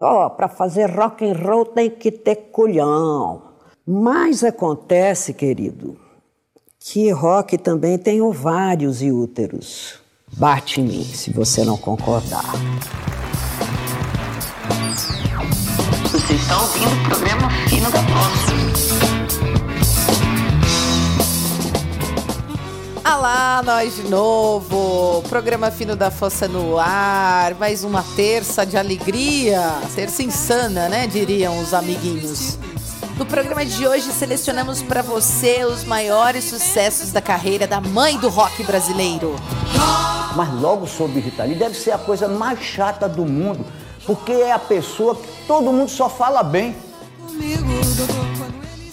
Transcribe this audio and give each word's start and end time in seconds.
Ó, 0.00 0.26
oh, 0.26 0.30
para 0.30 0.48
fazer 0.48 0.90
rock 0.90 1.24
and 1.24 1.34
roll 1.34 1.64
tem 1.64 1.88
que 1.88 2.10
ter 2.10 2.36
culhão. 2.50 3.42
Mas 3.86 4.42
acontece, 4.42 5.32
querido, 5.32 5.96
que 6.80 7.10
rock 7.10 7.56
também 7.56 7.96
tem 7.96 8.20
ovários 8.20 9.02
e 9.02 9.12
úteros. 9.12 10.00
Bate 10.36 10.80
em 10.80 10.84
mim 10.84 11.04
se 11.04 11.32
você 11.32 11.64
não 11.64 11.76
concordar. 11.76 12.52
Ouvindo 16.60 16.94
o 16.94 17.08
programa 17.08 17.50
Fino 17.68 17.90
da. 17.90 19.13
Olá, 23.24 23.62
nós 23.64 23.96
de 23.96 24.02
novo. 24.02 25.22
Programa 25.30 25.70
Fino 25.70 25.96
da 25.96 26.10
Fossa 26.10 26.46
no 26.46 26.78
ar. 26.78 27.54
Mais 27.54 27.82
uma 27.82 28.02
terça 28.14 28.66
de 28.66 28.76
alegria. 28.76 29.62
Terça 29.94 30.22
insana, 30.22 30.90
né? 30.90 31.06
Diriam 31.06 31.58
os 31.58 31.72
amiguinhos. 31.72 32.58
No 33.16 33.24
programa 33.24 33.64
de 33.64 33.88
hoje, 33.88 34.12
selecionamos 34.12 34.82
para 34.82 35.00
você 35.00 35.64
os 35.64 35.84
maiores 35.84 36.44
sucessos 36.44 37.12
da 37.12 37.22
carreira 37.22 37.66
da 37.66 37.80
mãe 37.80 38.18
do 38.18 38.28
rock 38.28 38.62
brasileiro. 38.62 39.36
Mas 40.36 40.52
logo 40.60 40.86
sobre 40.86 41.20
Rita 41.20 41.44
Lee 41.44 41.54
deve 41.54 41.74
ser 41.74 41.92
a 41.92 41.98
coisa 41.98 42.28
mais 42.28 42.60
chata 42.60 43.08
do 43.08 43.24
mundo, 43.24 43.64
porque 44.04 44.32
é 44.32 44.52
a 44.52 44.58
pessoa 44.58 45.16
que 45.16 45.46
todo 45.46 45.72
mundo 45.72 45.88
só 45.88 46.10
fala 46.10 46.42
bem. 46.42 46.76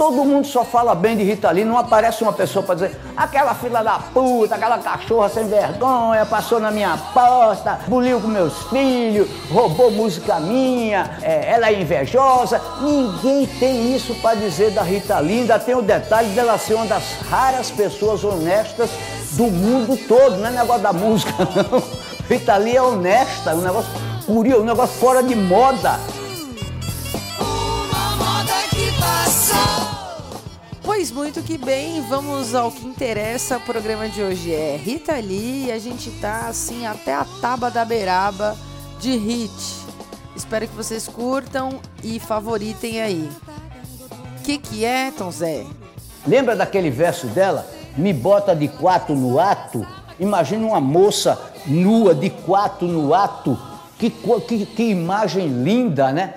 Todo 0.02 0.26
mundo 0.26 0.48
só 0.48 0.66
fala 0.66 0.96
bem 0.96 1.16
de 1.16 1.22
Rita 1.22 1.52
Lee, 1.52 1.64
não 1.64 1.78
aparece 1.78 2.24
uma 2.24 2.34
pessoa 2.34 2.66
para 2.66 2.74
dizer 2.74 3.00
aquela 3.16 3.54
fila 3.54 3.84
da 3.84 4.00
puta, 4.00 4.56
aquela 4.56 4.80
cachorra 4.80 5.30
sem 5.30 5.48
vergonha, 5.48 6.26
passou 6.26 6.60
na 6.60 6.72
minha 6.72 6.98
porta, 7.14 7.82
buliu 7.88 8.20
com 8.20 8.28
meus 8.28 8.64
filhos, 8.64 9.30
roubou 9.52 9.92
música 9.92 10.40
minha, 10.40 11.20
é, 11.22 11.52
ela 11.52 11.68
é 11.68 11.80
invejosa. 11.80 12.60
Ninguém 12.82 13.46
tem 13.60 13.96
isso 13.96 14.16
para 14.24 14.40
dizer 14.40 14.72
da 14.72 14.82
Rita 14.82 15.20
Lee, 15.20 15.42
ainda 15.42 15.60
tem 15.60 15.76
o 15.76 15.84
detalhe 15.84 16.30
dela 16.30 16.58
ser 16.58 16.74
uma 16.74 16.88
das 16.88 17.04
raras 17.30 17.70
pessoas 17.70 18.24
honestas 18.24 18.90
do 19.34 19.52
mundo 19.52 19.96
todo, 20.08 20.38
não 20.38 20.48
é 20.48 20.50
negócio 20.50 20.82
da 20.82 20.92
música, 20.92 21.32
não. 21.72 21.84
Rita 22.28 22.58
Lee 22.58 22.76
é 22.76 22.82
honesta, 22.82 23.54
um 23.54 23.62
negócio 23.62 23.92
curioso, 24.26 24.64
um 24.64 24.66
negócio 24.66 25.00
fora 25.00 25.22
de 25.22 25.36
moda. 25.36 26.00
Pois 30.94 31.10
muito 31.10 31.42
que 31.42 31.58
bem, 31.58 32.02
vamos 32.02 32.54
ao 32.54 32.70
que 32.70 32.86
interessa. 32.86 33.56
O 33.56 33.62
programa 33.62 34.10
de 34.10 34.22
hoje 34.22 34.54
é 34.54 34.76
Rita 34.76 35.14
Lee 35.14 35.68
e 35.68 35.72
a 35.72 35.80
gente 35.80 36.12
tá 36.20 36.48
assim 36.50 36.86
até 36.86 37.14
a 37.14 37.26
taba 37.40 37.72
da 37.72 37.86
beiraba 37.86 38.58
de 39.00 39.16
hit. 39.16 39.54
Espero 40.36 40.68
que 40.68 40.76
vocês 40.76 41.08
curtam 41.08 41.80
e 42.04 42.20
favoritem 42.20 43.02
aí. 43.02 43.30
Que, 44.44 44.58
que 44.58 44.84
é, 44.84 45.12
Tom 45.12 45.32
Zé? 45.32 45.66
Lembra 46.28 46.58
daquele 46.58 46.90
verso 46.90 47.28
dela? 47.28 47.66
Me 47.96 48.12
bota 48.12 48.54
de 48.54 48.68
quatro 48.68 49.16
no 49.16 49.40
ato? 49.40 49.88
Imagina 50.20 50.68
uma 50.68 50.82
moça 50.82 51.40
nua 51.66 52.14
de 52.14 52.30
quatro 52.30 52.86
no 52.86 53.14
ato. 53.14 53.58
Que, 53.98 54.10
que, 54.46 54.66
que 54.66 54.84
imagem 54.84 55.48
linda, 55.48 56.12
né? 56.12 56.34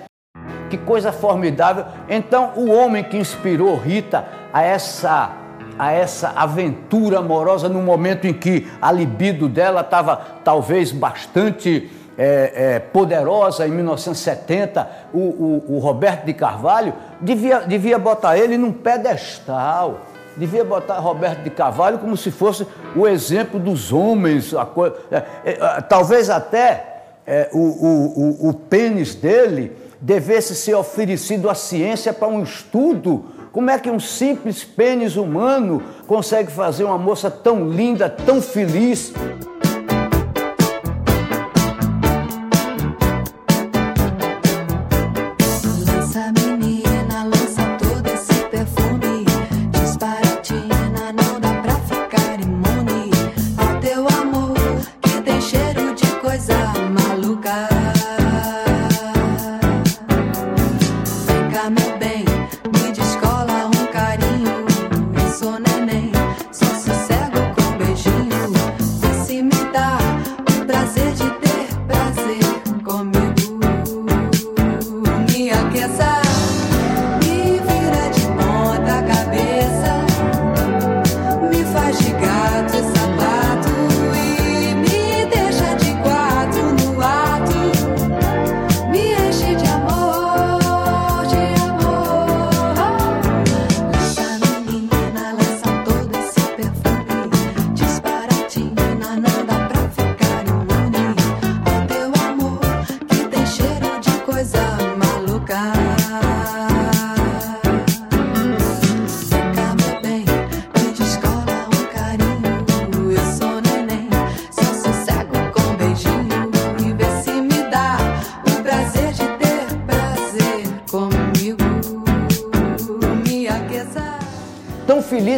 Que 0.69 0.77
coisa 0.77 1.11
formidável. 1.11 1.85
Então, 2.07 2.53
o 2.55 2.71
homem 2.71 3.03
que 3.03 3.17
inspirou 3.17 3.75
Rita 3.75 4.44
a 4.55 4.61
essa 4.63 5.33
a 5.77 5.91
essa 5.91 6.29
aventura 6.29 7.19
amorosa 7.19 7.67
no 7.67 7.81
momento 7.81 8.25
em 8.25 8.33
que 8.33 8.65
a 8.81 8.89
libido 8.89 9.49
dela 9.49 9.81
estava 9.81 10.15
talvez 10.41 10.93
bastante 10.93 11.91
é, 12.17 12.53
é, 12.55 12.79
poderosa 12.79 13.67
em 13.67 13.71
1970, 13.71 14.89
o, 15.13 15.17
o, 15.17 15.65
o, 15.75 15.79
Roberto 15.79 16.23
de 16.23 16.33
Carvalho 16.33 16.93
devia, 17.19 17.59
devia 17.59 17.99
botar 17.99 18.37
ele 18.37 18.57
num 18.57 18.71
pedestal, 18.71 19.99
devia 20.37 20.63
botar 20.63 20.99
Roberto 20.99 21.41
de 21.41 21.49
Carvalho 21.49 21.97
como 21.97 22.15
se 22.15 22.31
fosse 22.31 22.65
o 22.95 23.05
exemplo 23.05 23.59
dos 23.59 23.91
homens, 23.91 24.53
é, 25.11 25.23
é, 25.43 25.81
talvez 25.81 26.29
até 26.29 27.01
é, 27.27 27.49
o, 27.51 27.59
o, 27.59 28.49
o 28.49 28.53
pênis 28.53 29.13
dele 29.13 29.75
devesse 29.99 30.55
ser 30.55 30.75
oferecido 30.75 31.49
à 31.49 31.55
ciência 31.55 32.13
para 32.13 32.29
um 32.29 32.43
estudo. 32.43 33.34
Como 33.55 33.69
é 33.69 33.79
que 33.79 33.89
um 33.89 34.01
simples 34.01 34.65
pênis 34.65 35.15
humano 35.15 35.81
consegue 36.05 36.51
fazer 36.51 36.83
uma 36.83 36.97
moça 36.97 37.31
tão 37.31 37.69
linda, 37.69 38.09
tão 38.09 38.41
feliz? 38.41 39.13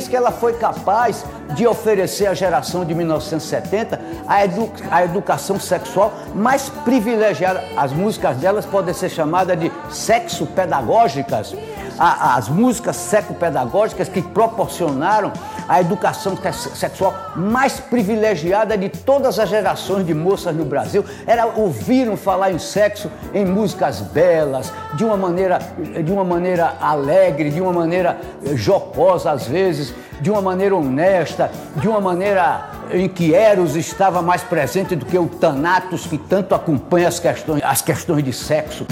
Que 0.09 0.15
ela 0.15 0.31
foi 0.31 0.53
capaz 0.53 1.23
de 1.55 1.65
oferecer 1.65 2.27
à 2.27 2.33
geração 2.33 2.83
de 2.83 2.93
1970 2.93 3.99
a, 4.27 4.43
edu 4.43 4.69
a 4.91 5.03
educação 5.03 5.57
sexual 5.57 6.11
mais 6.35 6.67
privilegiada. 6.83 7.63
As 7.77 7.93
músicas 7.93 8.35
delas 8.37 8.65
podem 8.65 8.93
ser 8.93 9.09
chamadas 9.09 9.57
de 9.57 9.71
sexo-pedagógicas, 9.89 11.55
as 11.97 12.49
músicas 12.49 12.97
seco-pedagógicas 12.97 14.09
que 14.09 14.21
proporcionaram 14.21 15.31
a 15.67 15.81
educação 15.81 16.37
sexual 16.75 17.13
mais 17.35 17.79
privilegiada 17.79 18.77
de 18.77 18.89
todas 18.89 19.39
as 19.39 19.49
gerações 19.49 20.05
de 20.05 20.13
moças 20.13 20.55
no 20.55 20.65
Brasil. 20.65 21.03
Era 21.25 21.45
ouviram 21.45 22.15
falar 22.15 22.51
em 22.51 22.59
sexo 22.59 23.11
em 23.33 23.45
músicas 23.45 24.01
belas, 24.01 24.71
de 24.93 25.03
uma 25.03 25.17
maneira, 25.17 25.59
de 26.03 26.11
uma 26.11 26.23
maneira 26.23 26.73
alegre, 26.79 27.49
de 27.49 27.61
uma 27.61 27.73
maneira 27.73 28.17
jocosa 28.55 29.31
às 29.31 29.47
vezes, 29.47 29.93
de 30.21 30.31
uma 30.31 30.41
maneira 30.41 30.75
honesta, 30.75 31.51
de 31.75 31.87
uma 31.87 31.99
maneira 31.99 32.69
em 32.91 33.07
que 33.07 33.33
Eros 33.33 33.75
estava 33.75 34.21
mais 34.21 34.41
presente 34.41 34.95
do 34.95 35.05
que 35.05 35.17
o 35.17 35.27
Thanatos 35.27 36.07
que 36.07 36.17
tanto 36.17 36.55
acompanha 36.55 37.07
as 37.07 37.19
questões, 37.19 37.61
as 37.63 37.81
questões 37.81 38.23
de 38.23 38.33
sexo. 38.33 38.85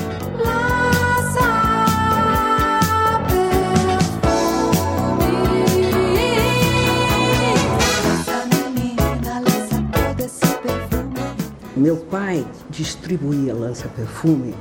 Meu 11.75 11.97
pai 11.97 12.45
distribuía 12.69 13.53
lança-perfume 13.53 14.55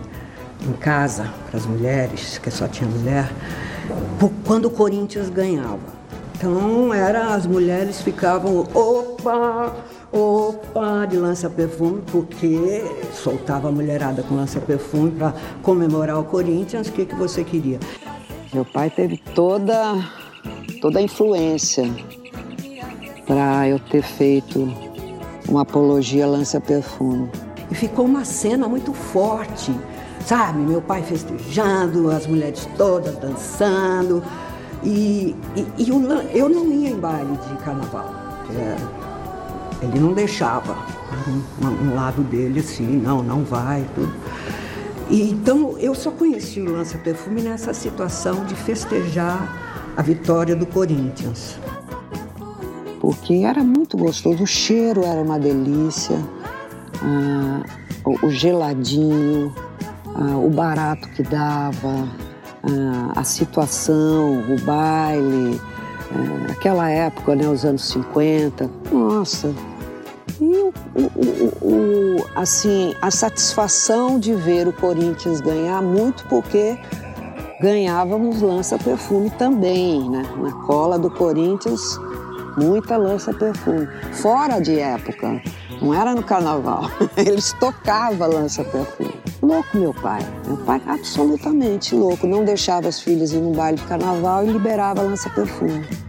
em 0.67 0.73
casa 0.73 1.33
para 1.49 1.59
as 1.59 1.67
mulheres, 1.67 2.39
que 2.39 2.51
só 2.51 2.67
tinha 2.67 2.89
mulher, 2.91 3.31
quando 4.45 4.67
o 4.67 4.71
Corinthians 4.71 5.29
ganhava. 5.29 5.95
Então 6.37 6.93
era 6.93 7.35
as 7.35 7.47
mulheres 7.47 8.01
ficavam 8.01 8.67
opa, 8.75 9.77
opa 10.13 11.07
de 11.07 11.17
lança-perfume, 11.17 12.03
porque 12.11 12.85
soltava 13.13 13.69
a 13.69 13.73
mulherada 13.73 14.23
com 14.25 14.35
lança-perfume 14.35 15.13
para 15.13 15.35
comemorar 15.63 16.19
o 16.19 16.25
Corinthians. 16.25 16.89
O 16.89 16.93
que, 16.93 17.07
que 17.07 17.15
você 17.15 17.45
queria? 17.45 17.79
Meu 18.53 18.65
pai 18.65 18.91
teve 18.91 19.19
toda 19.35 19.95
toda 20.81 20.99
a 20.99 21.03
influência 21.03 21.89
para 23.27 23.69
eu 23.69 23.79
ter 23.79 24.03
feito 24.03 24.94
uma 25.49 25.63
apologia 25.63 26.27
lança-perfume. 26.27 27.31
E 27.71 27.75
ficou 27.75 28.05
uma 28.05 28.25
cena 28.25 28.69
muito 28.69 28.93
forte, 28.93 29.75
sabe? 30.25 30.59
Meu 30.59 30.81
pai 30.81 31.03
festejando, 31.03 32.11
as 32.11 32.27
mulheres 32.27 32.69
todas 32.77 33.17
dançando. 33.17 34.23
E, 34.83 35.35
e, 35.57 35.67
e 35.79 35.89
eu, 35.89 36.03
eu, 36.33 36.49
não 36.49 36.71
ia 36.71 36.91
em 36.91 36.99
baile 36.99 37.39
de 37.49 37.57
carnaval. 37.65 38.13
É, 38.55 38.77
ele 39.83 39.99
não 39.99 40.13
deixava. 40.13 40.77
Um, 41.63 41.67
um, 41.67 41.95
lado 41.95 42.23
dele 42.23 42.61
assim, 42.61 42.85
não, 42.85 43.23
não 43.23 43.45
vai, 43.45 43.85
tudo. 43.95 44.13
E, 45.09 45.31
então 45.31 45.77
eu 45.79 45.95
só 45.95 46.11
conheci 46.11 46.61
o 46.61 46.71
lança-perfume 46.71 47.43
nessa 47.43 47.73
situação 47.73 48.45
de 48.45 48.55
festejar 48.55 49.93
a 49.97 50.03
vitória 50.03 50.57
do 50.57 50.67
Corinthians. 50.67 51.59
Porque 53.05 53.45
era 53.45 53.63
muito 53.63 53.99
gostoso, 53.99 54.45
o 54.45 54.47
cheiro 54.47 55.05
era 55.05 55.21
uma 55.21 55.39
delícia, 55.39 56.17
ah, 57.03 57.63
o, 58.23 58.31
geladinho, 58.31 59.55
ah, 60.15 60.39
o 60.39 60.49
barato 60.49 61.07
que 61.11 61.23
dava, 61.23 62.09
ah, 62.63 63.13
a 63.15 63.23
situação, 63.23 64.43
o 64.49 64.59
baile, 64.63 65.61
ah, 66.13 66.53
aquela 66.53 66.89
época, 66.89 67.37
né, 67.37 67.47
os 67.47 67.63
anos 67.67 67.87
50, 67.89 68.71
nossa. 68.91 69.55
E 70.41 70.45
o, 70.45 70.73
o, 70.95 71.53
o, 71.61 72.27
assim, 72.35 72.95
a 73.03 73.11
satisfação 73.11 74.19
de 74.19 74.33
ver 74.33 74.67
o 74.67 74.73
Corinthians 74.73 75.43
ganhar, 75.43 75.83
muito 75.83 76.25
porque 76.25 76.79
ganhávamos 77.61 78.41
lança-perfume 78.41 79.29
também, 79.29 80.09
né? 80.09 80.23
Na 80.39 80.53
cola 80.53 80.99
do 80.99 81.11
Corinthians, 81.11 81.99
muita 82.57 82.97
lança-perfume. 82.97 83.89
Fora 84.13 84.61
de 84.61 84.79
época, 84.79 85.41
não 85.81 85.95
era 85.95 86.15
no 86.15 86.23
carnaval, 86.23 86.91
eles 87.17 87.53
tocavam 87.55 88.29
lança-perfume. 88.29 89.15
Louco, 89.43 89.77
meu 89.77 89.93
pai. 89.93 90.21
Meu 90.47 90.57
pai 90.57 90.81
absolutamente 90.87 91.95
louco. 91.95 92.27
Não 92.27 92.47
deixava 92.47 92.89
as 92.89 92.99
filhas 92.99 93.33
ir 93.33 93.41
no 93.41 93.53
baile 93.53 93.77
de 93.77 93.85
carnaval 93.85 94.43
e 94.43 94.51
liberava. 94.51 95.03
Lança 95.03 95.29
Perfume 95.29 96.04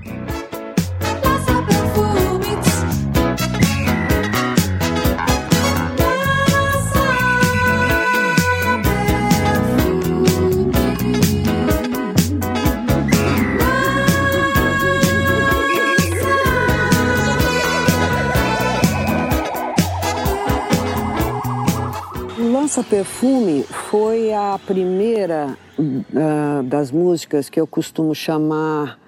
foi 23.72 24.34
a 24.34 24.60
primeira 24.66 25.58
uh, 25.80 26.62
das 26.64 26.92
músicas 26.92 27.50
que 27.50 27.58
eu 27.58 27.66
costumo 27.66 28.14
chamar 28.14 29.00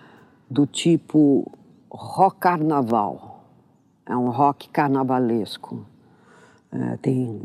do 0.50 0.66
tipo 0.66 1.52
rock 1.92 2.38
carnaval. 2.40 3.44
É 4.06 4.16
um 4.16 4.30
rock 4.30 4.70
carnavalesco. 4.70 5.86
Uh, 6.72 6.98
tem, 7.02 7.42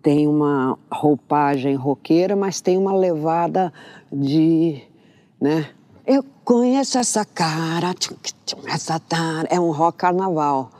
tem 0.00 0.28
uma 0.28 0.78
roupagem 0.88 1.74
roqueira, 1.74 2.36
mas 2.36 2.60
tem 2.60 2.78
uma 2.78 2.94
levada 2.94 3.72
de. 4.12 4.80
Né? 5.40 5.68
Eu 6.06 6.24
conheço 6.44 6.96
essa 6.96 7.24
cara, 7.24 7.92
essa 8.68 9.00
cara. 9.00 9.48
É 9.50 9.58
um 9.58 9.72
rock 9.72 9.98
carnaval. 9.98 10.70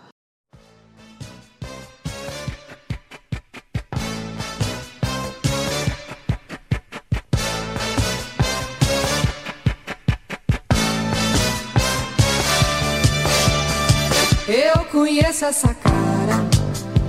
Conheço 15.11 15.45
essa 15.45 15.75
cara, 15.75 16.47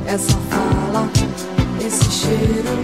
essa 0.07 0.35
fala, 0.49 1.07
esse 1.85 2.09
cheiro, 2.11 2.83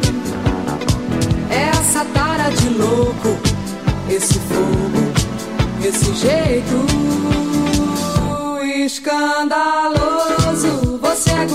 essa 1.50 2.06
tara 2.14 2.50
de 2.52 2.70
louco, 2.70 3.36
esse 4.08 4.36
fogo, 4.36 5.12
esse 5.84 6.14
jeito 6.14 6.86
escandaloso. 8.86 9.90
Você 11.02 11.32
é 11.32 11.48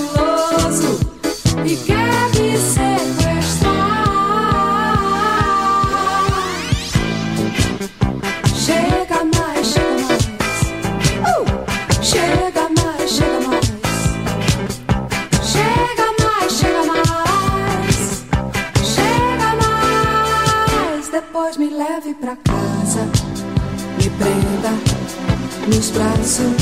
nos 25.67 25.89
braços, 25.91 26.53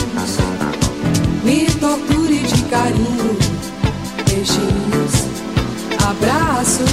me 1.43 1.65
torture 1.79 2.39
de 2.39 2.63
carinho, 2.63 3.37
beijinhos, 4.25 5.25
abraços, 6.07 6.91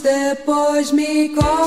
depois 0.00 0.92
me 0.92 1.30
coce, 1.30 1.65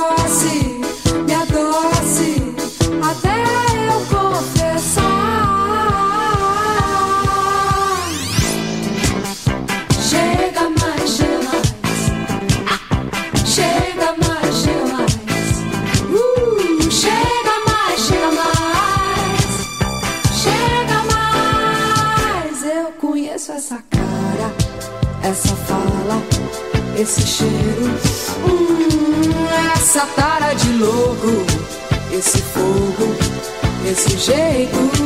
esse 34.00 34.18
jeito 34.18 34.99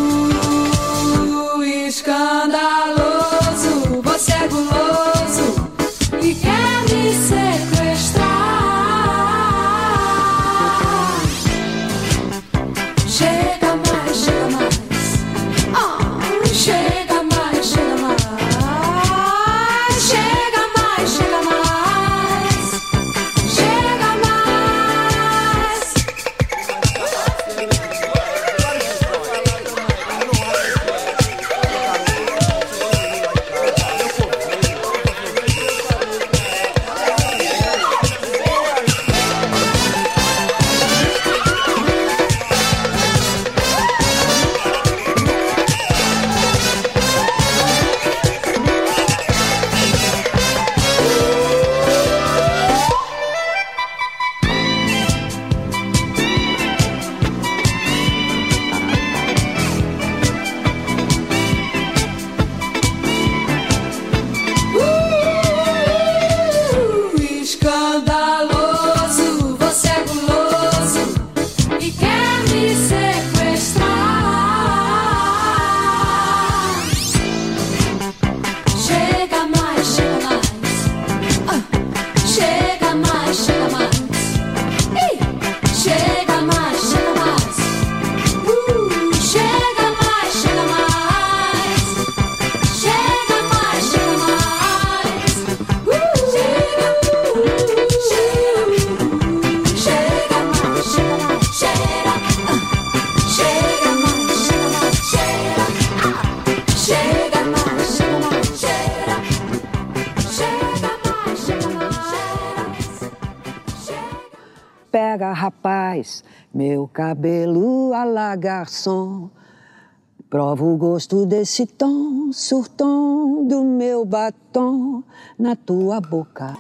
gosto 120.94 121.26
desse 121.26 121.66
tom, 121.66 122.32
surtom 122.32 123.48
do 123.48 123.64
meu 123.64 124.06
batom 124.06 125.02
na 125.40 125.56
tua 125.56 126.00
boca. 126.00 126.56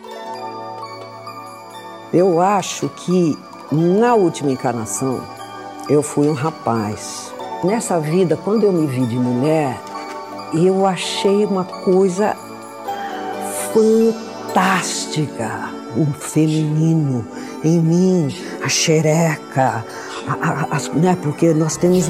Eu 2.12 2.42
acho 2.42 2.90
que 2.90 3.38
na 3.72 4.16
última 4.16 4.52
encarnação 4.52 5.22
eu 5.88 6.02
fui 6.02 6.28
um 6.28 6.34
rapaz. 6.34 7.32
Nessa 7.63 8.00
vida, 8.00 8.36
quando 8.36 8.63
eu 8.63 8.72
me 8.72 8.88
vi 8.88 9.06
de 9.06 9.18
mulher, 9.18 9.80
eu 10.52 10.84
achei 10.88 11.46
uma 11.46 11.66
coisa 11.66 12.36
fantástica. 13.72 15.70
O 15.96 16.08
feminino 16.12 17.24
em 17.63 17.80
mim, 17.80 18.36
a 18.63 18.68
xereca, 18.68 19.86
a, 20.27 20.80
né, 20.98 21.18
porque 21.22 21.53
nós 21.53 21.77
temos 21.77 22.06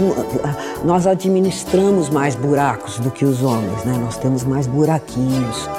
nós 0.83 1.07
administramos 1.07 2.09
mais 2.09 2.35
buracos 2.35 2.99
do 2.99 3.09
que 3.09 3.25
os 3.25 3.41
homens, 3.41 3.83
né? 3.83 3.97
Nós 3.99 4.17
temos 4.17 4.43
mais 4.43 4.67
buraquinhos. 4.67 5.69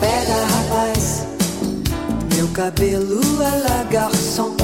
Pega, 0.00 0.34
rapaz, 0.46 1.26
meu 2.34 2.48
cabelo 2.48 3.20
é 3.42 3.68
la 3.68 3.82
garçom. 3.84 4.54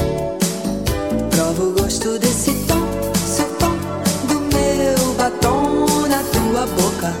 Prova 1.29 1.63
o 1.63 1.71
gosto 1.73 2.17
desse 2.19 2.53
tom, 2.65 2.87
seu 3.25 3.47
tom, 3.55 3.75
do 4.27 4.39
meu 4.41 5.13
batom 5.17 6.07
na 6.07 6.23
tua 6.23 6.65
boca. 6.67 7.13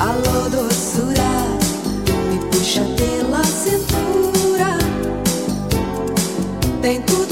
Alô, 0.00 0.48
doçura, 0.48 1.30
me 2.30 2.38
puxa 2.50 2.82
pela 2.96 3.44
cintura 3.44 4.27
tem 6.80 7.02
tudo. 7.02 7.27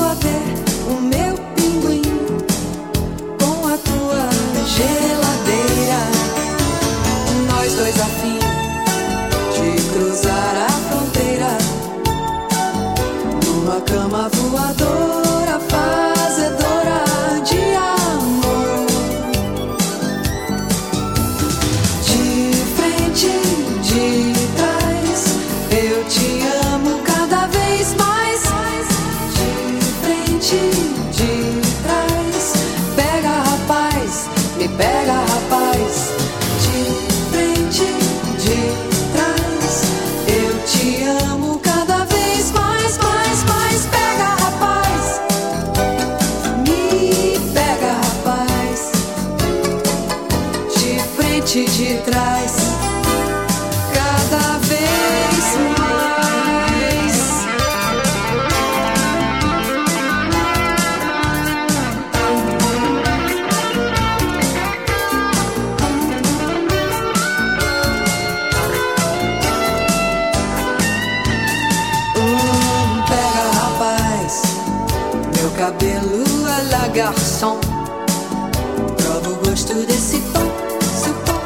gosto 79.57 79.87
desse 79.87 80.17
esse 80.17 81.05
supão 81.07 81.41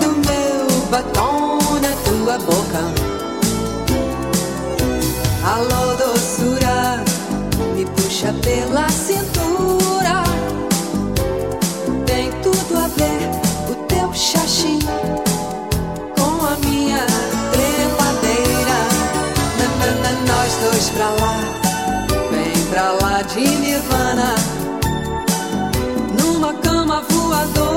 do 0.00 0.08
meu 0.26 0.80
batom 0.90 1.58
na 1.80 1.92
tua 2.02 2.36
boca. 2.38 2.82
Alô, 5.44 5.94
doçura, 5.94 7.04
me 7.76 7.86
puxa 7.86 8.32
pela 8.42 8.88
cintura. 8.88 9.31
sábado. 27.42 27.71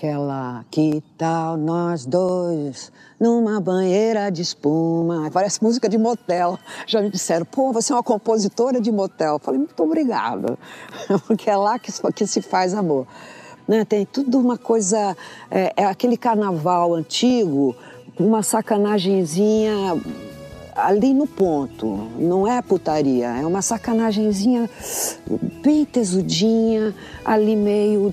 Aquela 0.00 0.64
que 0.70 1.02
tal 1.18 1.58
nós 1.58 2.06
dois 2.06 2.90
numa 3.20 3.60
banheira 3.60 4.30
de 4.30 4.40
espuma. 4.40 5.30
Parece 5.30 5.62
música 5.62 5.90
de 5.90 5.98
motel. 5.98 6.58
Já 6.86 7.02
me 7.02 7.10
disseram, 7.10 7.44
pô, 7.44 7.70
você 7.70 7.92
é 7.92 7.96
uma 7.96 8.02
compositora 8.02 8.80
de 8.80 8.90
motel. 8.90 9.38
Falei, 9.38 9.58
muito 9.58 9.82
obrigada, 9.82 10.58
porque 11.28 11.50
é 11.50 11.54
lá 11.56 11.78
que, 11.78 11.92
que 12.14 12.26
se 12.26 12.40
faz 12.40 12.72
amor. 12.72 13.06
Né? 13.68 13.84
Tem 13.84 14.06
tudo 14.06 14.38
uma 14.38 14.56
coisa, 14.56 15.14
é, 15.50 15.74
é 15.76 15.84
aquele 15.84 16.16
carnaval 16.16 16.94
antigo, 16.94 17.76
uma 18.18 18.42
sacanagemzinha 18.42 20.00
ali 20.84 21.14
no 21.14 21.26
ponto. 21.26 22.08
Não 22.18 22.46
é 22.46 22.60
putaria, 22.62 23.28
é 23.28 23.46
uma 23.46 23.62
sacanagemzinha 23.62 24.68
bem 25.62 25.84
tesudinha, 25.84 26.94
ali 27.24 27.56
meio 27.56 28.10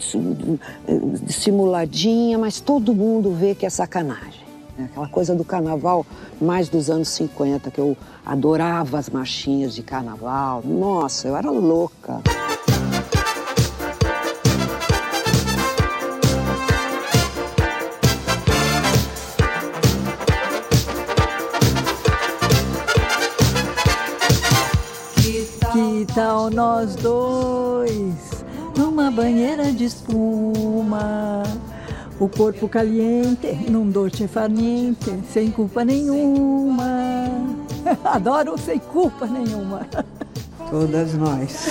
dissimuladinha, 1.24 2.38
mas 2.38 2.60
todo 2.60 2.94
mundo 2.94 3.32
vê 3.32 3.56
que 3.56 3.66
é 3.66 3.70
sacanagem. 3.70 4.48
É 4.80 4.84
aquela 4.84 5.08
coisa 5.08 5.34
do 5.34 5.44
carnaval 5.44 6.06
mais 6.40 6.70
dos 6.70 6.90
anos 6.90 7.10
50, 7.10 7.72
que 7.72 7.80
eu 7.80 7.98
adorava 8.26 9.00
as 9.00 9.10
marchinhas 9.10 9.74
de 9.74 9.82
carnaval. 9.82 10.62
Nossa, 10.64 11.28
eu 11.28 11.36
era 11.36 11.50
louca. 11.50 12.22
Nós 26.58 26.96
dois 26.96 28.44
numa 28.76 29.12
banheira 29.12 29.72
de 29.72 29.86
espuma? 29.86 31.44
O 32.20 32.28
corpo 32.28 32.68
caliente, 32.68 33.54
num 33.70 33.88
dolce 33.88 34.28
farniente, 34.28 35.20
sem 35.32 35.52
culpa 35.52 35.86
nenhuma. 35.86 37.28
Adoro 38.04 38.58
sem 38.58 38.80
culpa 38.80 39.28
nenhuma. 39.28 39.86
Todas 40.72 41.14
nós. 41.14 41.68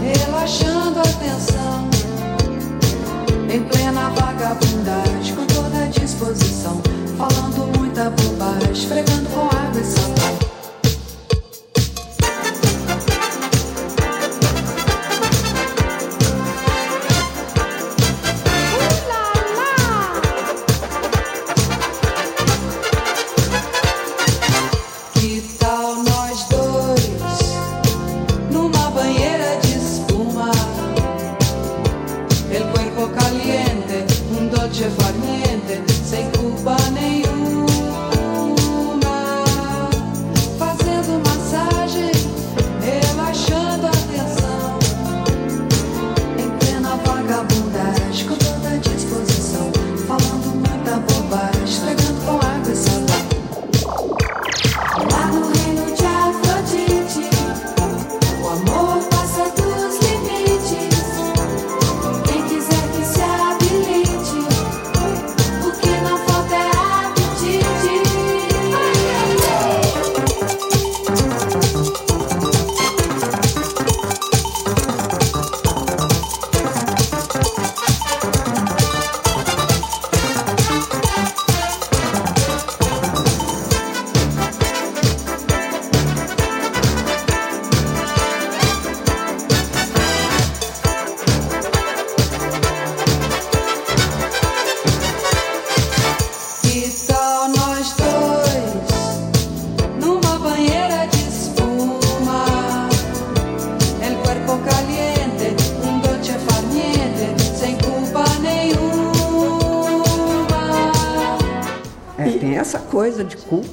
Relaxando 0.00 1.00
a 1.00 1.02
tensão, 1.02 1.90
em 3.52 3.64
plena 3.64 4.10
vagabundagem, 4.10 5.34
com 5.34 5.44
toda 5.46 5.82
a 5.82 5.86
disposição, 5.86 6.80
falando 7.18 7.76
muita 7.76 8.10
bobagem, 8.10 8.70
esfregando 8.70 9.25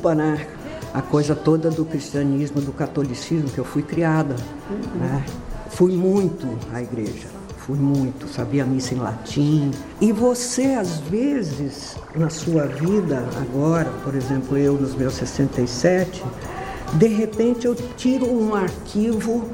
culpa, 0.03 0.13
né? 0.13 0.45
A 0.93 1.01
coisa 1.01 1.33
toda 1.33 1.71
do 1.71 1.85
cristianismo, 1.85 2.61
do 2.61 2.73
catolicismo, 2.73 3.49
que 3.49 3.57
eu 3.57 3.63
fui 3.63 3.81
criada. 3.81 4.35
Uhum. 4.69 4.99
Né? 4.99 5.25
Fui 5.69 5.95
muito 5.95 6.45
à 6.71 6.81
igreja, 6.81 7.27
fui 7.57 7.79
muito, 7.79 8.27
sabia 8.27 8.65
missa 8.65 8.93
em 8.93 8.99
latim. 8.99 9.71
E 9.99 10.11
você, 10.11 10.75
às 10.75 10.99
vezes, 10.99 11.95
na 12.15 12.29
sua 12.29 12.67
vida, 12.67 13.25
agora, 13.41 13.89
por 14.03 14.13
exemplo, 14.13 14.57
eu 14.57 14.73
nos 14.73 14.93
meus 14.93 15.15
67, 15.15 16.23
de 16.93 17.07
repente 17.07 17.65
eu 17.65 17.73
tiro 17.73 18.31
um 18.31 18.53
arquivo 18.53 19.49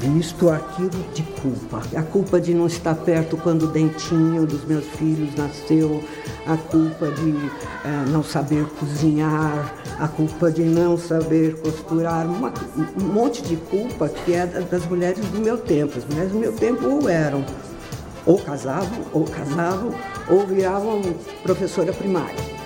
visto 0.00 0.48
arquivo 0.48 0.98
de 1.12 1.22
culpa. 1.22 1.82
A 1.94 2.02
culpa 2.02 2.40
de 2.40 2.54
não 2.54 2.66
estar 2.66 2.94
perto 2.94 3.36
quando 3.36 3.64
o 3.64 3.66
dentinho 3.68 4.46
dos 4.46 4.64
meus 4.64 4.86
filhos 4.86 5.34
nasceu, 5.36 6.02
a 6.46 6.56
culpa 6.56 7.08
de 7.08 7.34
não 8.08 8.22
saber 8.22 8.64
cozinhar, 8.78 9.74
a 9.98 10.08
culpa 10.08 10.50
de 10.50 10.62
não 10.62 10.98
saber 10.98 11.56
costurar, 11.60 12.26
uma, 12.26 12.52
um 12.98 13.04
monte 13.04 13.42
de 13.42 13.56
culpa 13.56 14.08
que 14.08 14.34
é 14.34 14.46
das 14.46 14.86
mulheres 14.86 15.24
do 15.26 15.38
meu 15.38 15.56
tempo. 15.56 15.98
As 15.98 16.04
mulheres 16.04 16.32
do 16.32 16.38
meu 16.38 16.52
tempo 16.52 16.86
ou 16.86 17.08
eram 17.08 17.44
ou 18.26 18.38
casavam, 18.38 19.00
ou 19.12 19.24
casavam, 19.24 19.94
ou 20.28 20.46
viravam 20.46 21.00
professora 21.42 21.92
primária. 21.92 22.59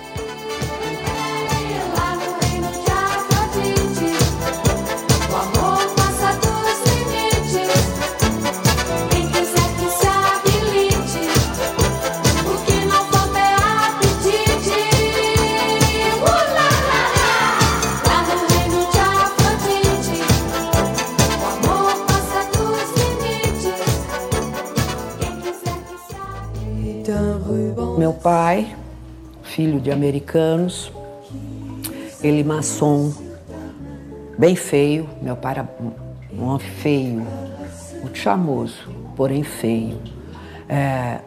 De 29.85 29.91
americanos, 29.91 30.91
ele 32.23 32.43
maçom, 32.43 33.13
bem 34.35 34.55
feio. 34.55 35.07
Meu 35.21 35.35
pai 35.35 35.51
era 35.51 35.69
um 36.33 36.43
homem 36.43 36.67
feio, 36.81 37.27
muito 38.01 38.17
charmoso, 38.17 38.79
porém 39.15 39.43
feio. 39.43 39.99
É, 40.67 41.19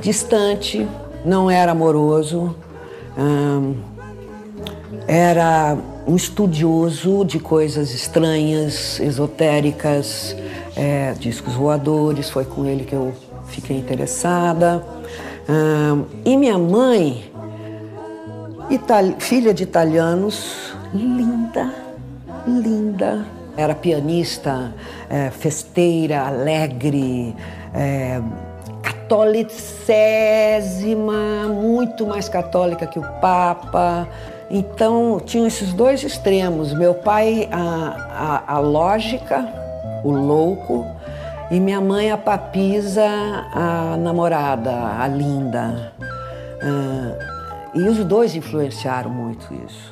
distante, 0.00 0.86
não 1.24 1.50
era 1.50 1.72
amoroso, 1.72 2.54
hum, 3.18 3.74
era 5.08 5.76
um 6.06 6.14
estudioso 6.14 7.24
de 7.24 7.40
coisas 7.40 7.92
estranhas, 7.92 9.00
esotéricas, 9.00 10.36
é, 10.76 11.14
discos 11.14 11.54
voadores. 11.54 12.30
Foi 12.30 12.44
com 12.44 12.64
ele 12.64 12.84
que 12.84 12.94
eu 12.94 13.12
fiquei 13.48 13.76
interessada 13.76 15.01
e 16.24 16.36
minha 16.36 16.56
mãe, 16.58 17.32
itali- 18.70 19.16
filha 19.18 19.52
de 19.52 19.64
italianos, 19.64 20.72
linda, 20.94 21.70
linda. 22.46 23.24
Era 23.56 23.74
pianista, 23.74 24.72
é, 25.10 25.28
festeira, 25.30 26.22
alegre, 26.26 27.34
é, 27.74 28.20
catolicésima, 28.82 31.48
muito 31.48 32.06
mais 32.06 32.28
católica 32.30 32.86
que 32.86 32.98
o 32.98 33.02
Papa. 33.20 34.08
Então, 34.50 35.20
tinham 35.24 35.46
esses 35.46 35.72
dois 35.74 36.02
extremos. 36.02 36.72
Meu 36.72 36.94
pai, 36.94 37.46
a, 37.52 38.42
a, 38.46 38.54
a 38.54 38.58
lógica, 38.58 39.46
o 40.02 40.10
louco, 40.10 40.86
e 41.52 41.60
minha 41.60 41.82
mãe, 41.82 42.10
a 42.10 42.16
papisa, 42.16 43.04
a 43.04 43.94
namorada, 43.98 44.72
a 44.98 45.06
linda. 45.06 45.92
Ah, 46.62 47.70
e 47.74 47.82
os 47.82 48.02
dois 48.06 48.34
influenciaram 48.34 49.10
muito 49.10 49.52
isso. 49.66 49.91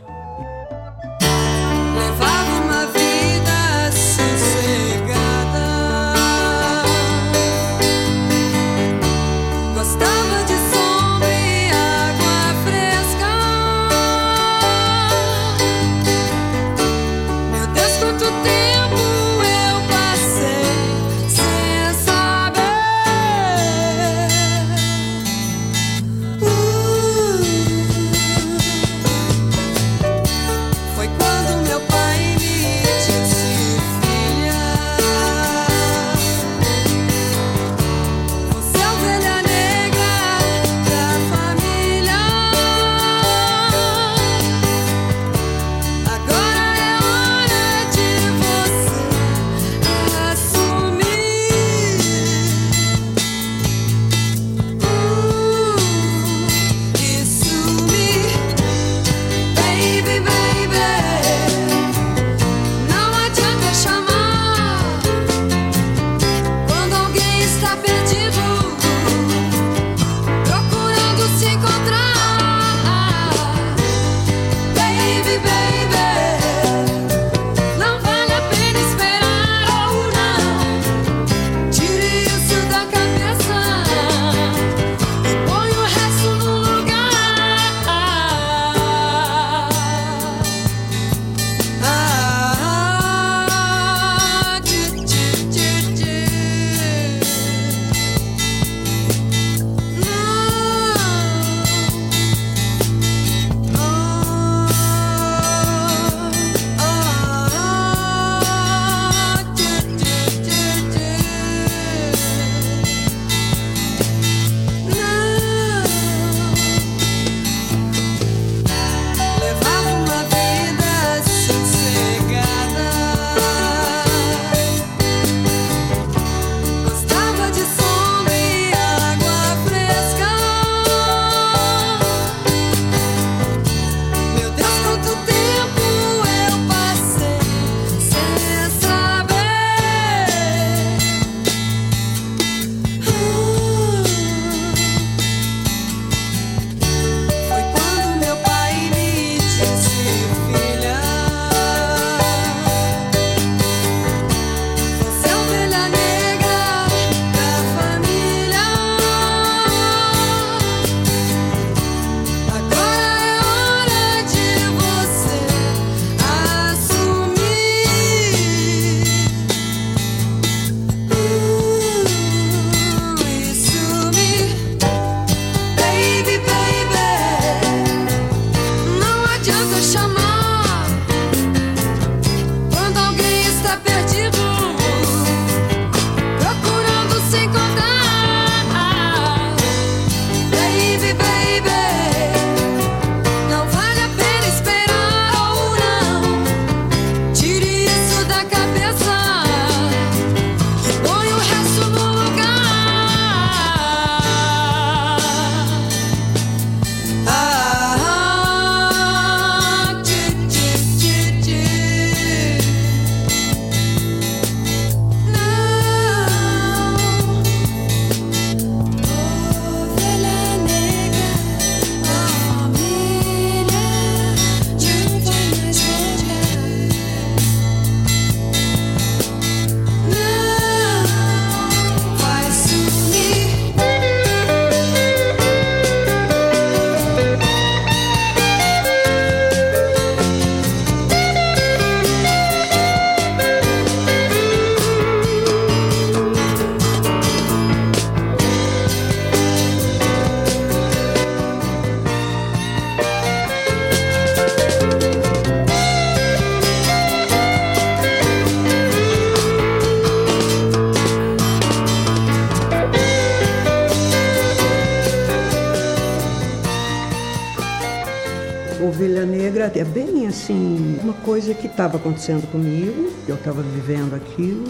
assim, 270.40 270.98
uma 271.02 271.12
coisa 271.12 271.52
que 271.52 271.66
estava 271.66 271.98
acontecendo 271.98 272.50
comigo, 272.50 273.12
eu 273.28 273.34
estava 273.34 273.60
vivendo 273.62 274.14
aquilo, 274.14 274.64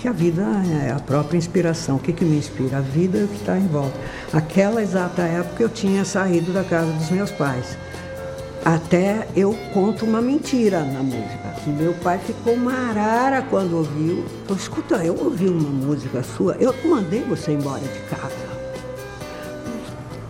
que 0.00 0.08
a 0.08 0.12
vida 0.12 0.42
é 0.82 0.90
a 0.90 0.98
própria 0.98 1.36
inspiração. 1.36 1.96
O 1.96 1.98
que, 1.98 2.12
que 2.12 2.24
me 2.24 2.36
inspira? 2.36 2.78
A 2.78 2.80
vida 2.80 3.18
é 3.18 3.24
o 3.24 3.28
que 3.28 3.36
está 3.36 3.58
em 3.58 3.66
volta. 3.66 3.96
Aquela 4.32 4.82
exata 4.82 5.22
época 5.22 5.62
eu 5.62 5.68
tinha 5.68 6.04
saído 6.04 6.52
da 6.52 6.64
casa 6.64 6.90
dos 6.92 7.10
meus 7.10 7.30
pais. 7.30 7.76
Até 8.64 9.28
eu 9.36 9.54
conto 9.74 10.06
uma 10.06 10.22
mentira 10.22 10.80
na 10.80 11.02
música. 11.02 11.54
Meu 11.66 11.94
pai 11.94 12.18
ficou 12.18 12.56
marara 12.56 13.42
quando 13.42 13.76
ouviu. 13.76 14.24
Falou, 14.44 14.56
escuta, 14.56 14.96
eu 15.04 15.16
ouvi 15.18 15.48
uma 15.48 15.86
música 15.86 16.22
sua, 16.22 16.56
eu 16.58 16.74
mandei 16.84 17.22
você 17.22 17.52
embora 17.52 17.80
de 17.80 18.00
casa. 18.10 18.54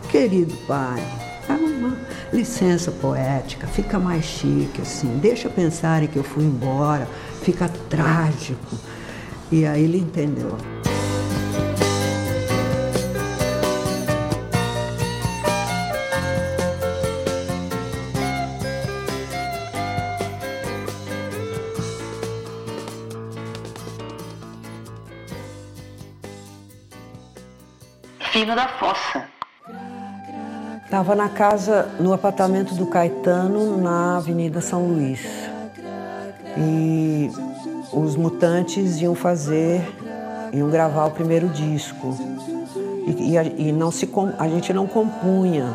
Querido 0.09 0.55
pai, 0.67 1.03
é 1.53 1.57
uma 1.57 1.97
licença 2.33 2.91
poética, 2.91 3.67
fica 3.67 3.99
mais 3.99 4.25
chique 4.25 4.81
assim, 4.81 5.19
deixa 5.19 5.49
pensarem 5.49 6.09
que 6.09 6.17
eu 6.17 6.25
fui 6.25 6.45
embora, 6.45 7.07
fica 7.43 7.69
trágico. 7.89 8.77
E 9.53 9.67
aí 9.67 9.85
ele 9.85 9.99
entendeu. 9.99 10.57
Fino 28.33 28.57
da 28.57 28.67
Fossa. 28.67 29.34
Estava 30.95 31.17
na 31.17 31.29
casa, 31.29 31.89
no 31.99 32.13
apartamento 32.13 32.73
do 32.77 32.87
Caetano, 32.87 33.77
na 33.77 34.19
Avenida 34.19 34.61
São 34.61 34.87
Luís. 34.87 35.27
E 36.57 37.29
os 37.93 38.15
Mutantes 38.15 39.01
iam 39.01 39.13
fazer, 39.13 39.83
iam 40.53 40.71
gravar 40.71 41.07
o 41.07 41.11
primeiro 41.11 41.49
disco. 41.49 42.17
E, 43.09 43.35
e, 43.35 43.71
e 43.71 43.73
não 43.73 43.91
se, 43.91 44.09
a 44.39 44.47
gente 44.47 44.73
não 44.73 44.87
compunha. 44.87 45.67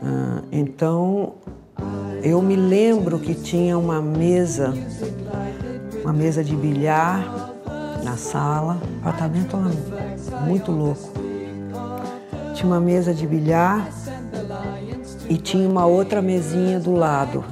Ah, 0.00 0.40
então, 0.52 1.32
eu 2.22 2.40
me 2.40 2.54
lembro 2.54 3.18
que 3.18 3.34
tinha 3.34 3.76
uma 3.76 4.00
mesa, 4.00 4.72
uma 6.04 6.12
mesa 6.12 6.44
de 6.44 6.54
bilhar 6.54 7.50
na 8.04 8.16
sala, 8.16 8.80
apartamento 9.02 9.56
muito 10.46 10.70
louco. 10.70 11.33
Tinha 12.64 12.76
uma 12.76 12.80
mesa 12.80 13.12
de 13.12 13.26
bilhar 13.26 13.90
e 15.28 15.36
tinha 15.36 15.68
uma 15.68 15.84
outra 15.84 16.22
mesinha 16.22 16.80
do 16.80 16.94
lado. 16.94 17.44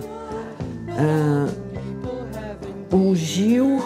Ah, 0.88 1.48
o 2.90 3.14
Gil, 3.14 3.83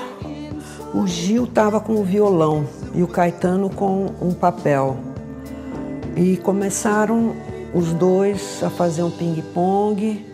o 0.95 1.05
Gil 1.05 1.43
estava 1.43 1.81
com 1.81 1.95
o 1.95 2.05
violão 2.05 2.65
e 2.95 3.03
o 3.03 3.09
Caetano 3.09 3.69
com 3.69 4.07
um 4.23 4.33
papel. 4.33 4.99
E 6.15 6.37
começaram 6.37 7.35
os 7.75 7.93
dois 7.93 8.63
a 8.63 8.71
fazer 8.71 9.03
um 9.03 9.11
ping-pong, 9.11 10.25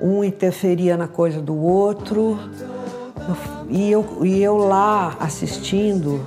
um 0.00 0.22
interferia 0.22 0.96
na 0.96 1.08
coisa 1.08 1.42
do 1.42 1.56
outro. 1.56 2.38
E 3.68 3.90
eu, 3.90 4.06
e 4.22 4.40
eu 4.40 4.56
lá 4.56 5.16
assistindo, 5.18 6.24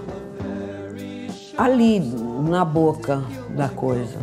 ali 1.58 2.02
na 2.46 2.66
boca 2.66 3.24
da 3.56 3.70
coisa. 3.70 4.18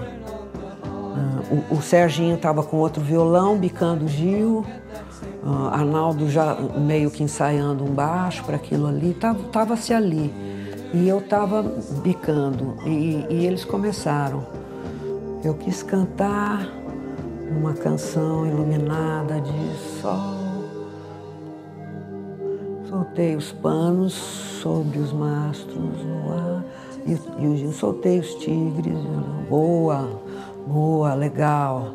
O, 1.50 1.76
o 1.76 1.82
Serginho 1.82 2.36
estava 2.36 2.62
com 2.62 2.78
outro 2.78 3.02
violão, 3.02 3.58
bicando 3.58 4.04
o 4.04 4.08
Gil. 4.08 4.64
Uh, 5.44 5.68
Arnaldo 5.72 6.30
já 6.30 6.54
meio 6.54 7.10
que 7.10 7.22
ensaiando 7.22 7.84
um 7.84 7.92
baixo 7.92 8.44
para 8.44 8.56
aquilo 8.56 8.86
ali, 8.86 9.16
tava-se 9.52 9.92
ali. 9.92 10.32
E 10.94 11.08
eu 11.08 11.18
estava 11.18 11.62
bicando, 12.02 12.76
e, 12.84 13.26
e, 13.28 13.46
eles 13.46 13.64
começaram. 13.64 14.46
Eu 15.42 15.54
quis 15.54 15.82
cantar 15.82 16.68
uma 17.50 17.72
canção 17.72 18.46
iluminada 18.46 19.40
de 19.40 20.00
sol. 20.00 20.42
Soltei 22.88 23.34
os 23.34 23.52
panos 23.52 24.12
sobre 24.12 24.98
os 24.98 25.12
mastros 25.12 26.04
no 26.04 26.32
ar, 26.32 26.64
e, 27.06 27.42
e 27.42 27.46
o 27.46 27.56
Gil 27.56 27.72
soltei 27.72 28.18
os 28.18 28.34
tigres. 28.36 28.98
Boa, 29.48 30.20
boa, 30.66 31.14
legal. 31.14 31.94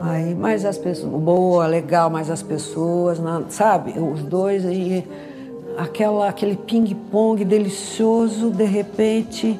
Aí, 0.00 0.34
mas 0.34 0.64
as 0.64 0.78
pessoas, 0.78 1.12
boa, 1.12 1.66
legal, 1.66 2.08
mas 2.08 2.30
as 2.30 2.42
pessoas, 2.42 3.18
sabe? 3.48 3.98
Os 3.98 4.22
dois 4.22 4.64
aí, 4.64 5.06
aquela, 5.76 6.28
aquele 6.28 6.56
ping-pong 6.56 7.44
delicioso, 7.44 8.50
de 8.50 8.64
repente, 8.64 9.58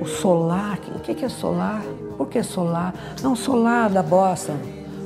o 0.00 0.06
solar, 0.06 0.78
o 0.94 1.00
que 1.00 1.24
é 1.24 1.28
solar? 1.28 1.82
Por 2.16 2.28
que 2.28 2.42
solar? 2.42 2.94
Não, 3.22 3.34
solar 3.34 3.88
da 3.88 4.02
bossa, 4.02 4.54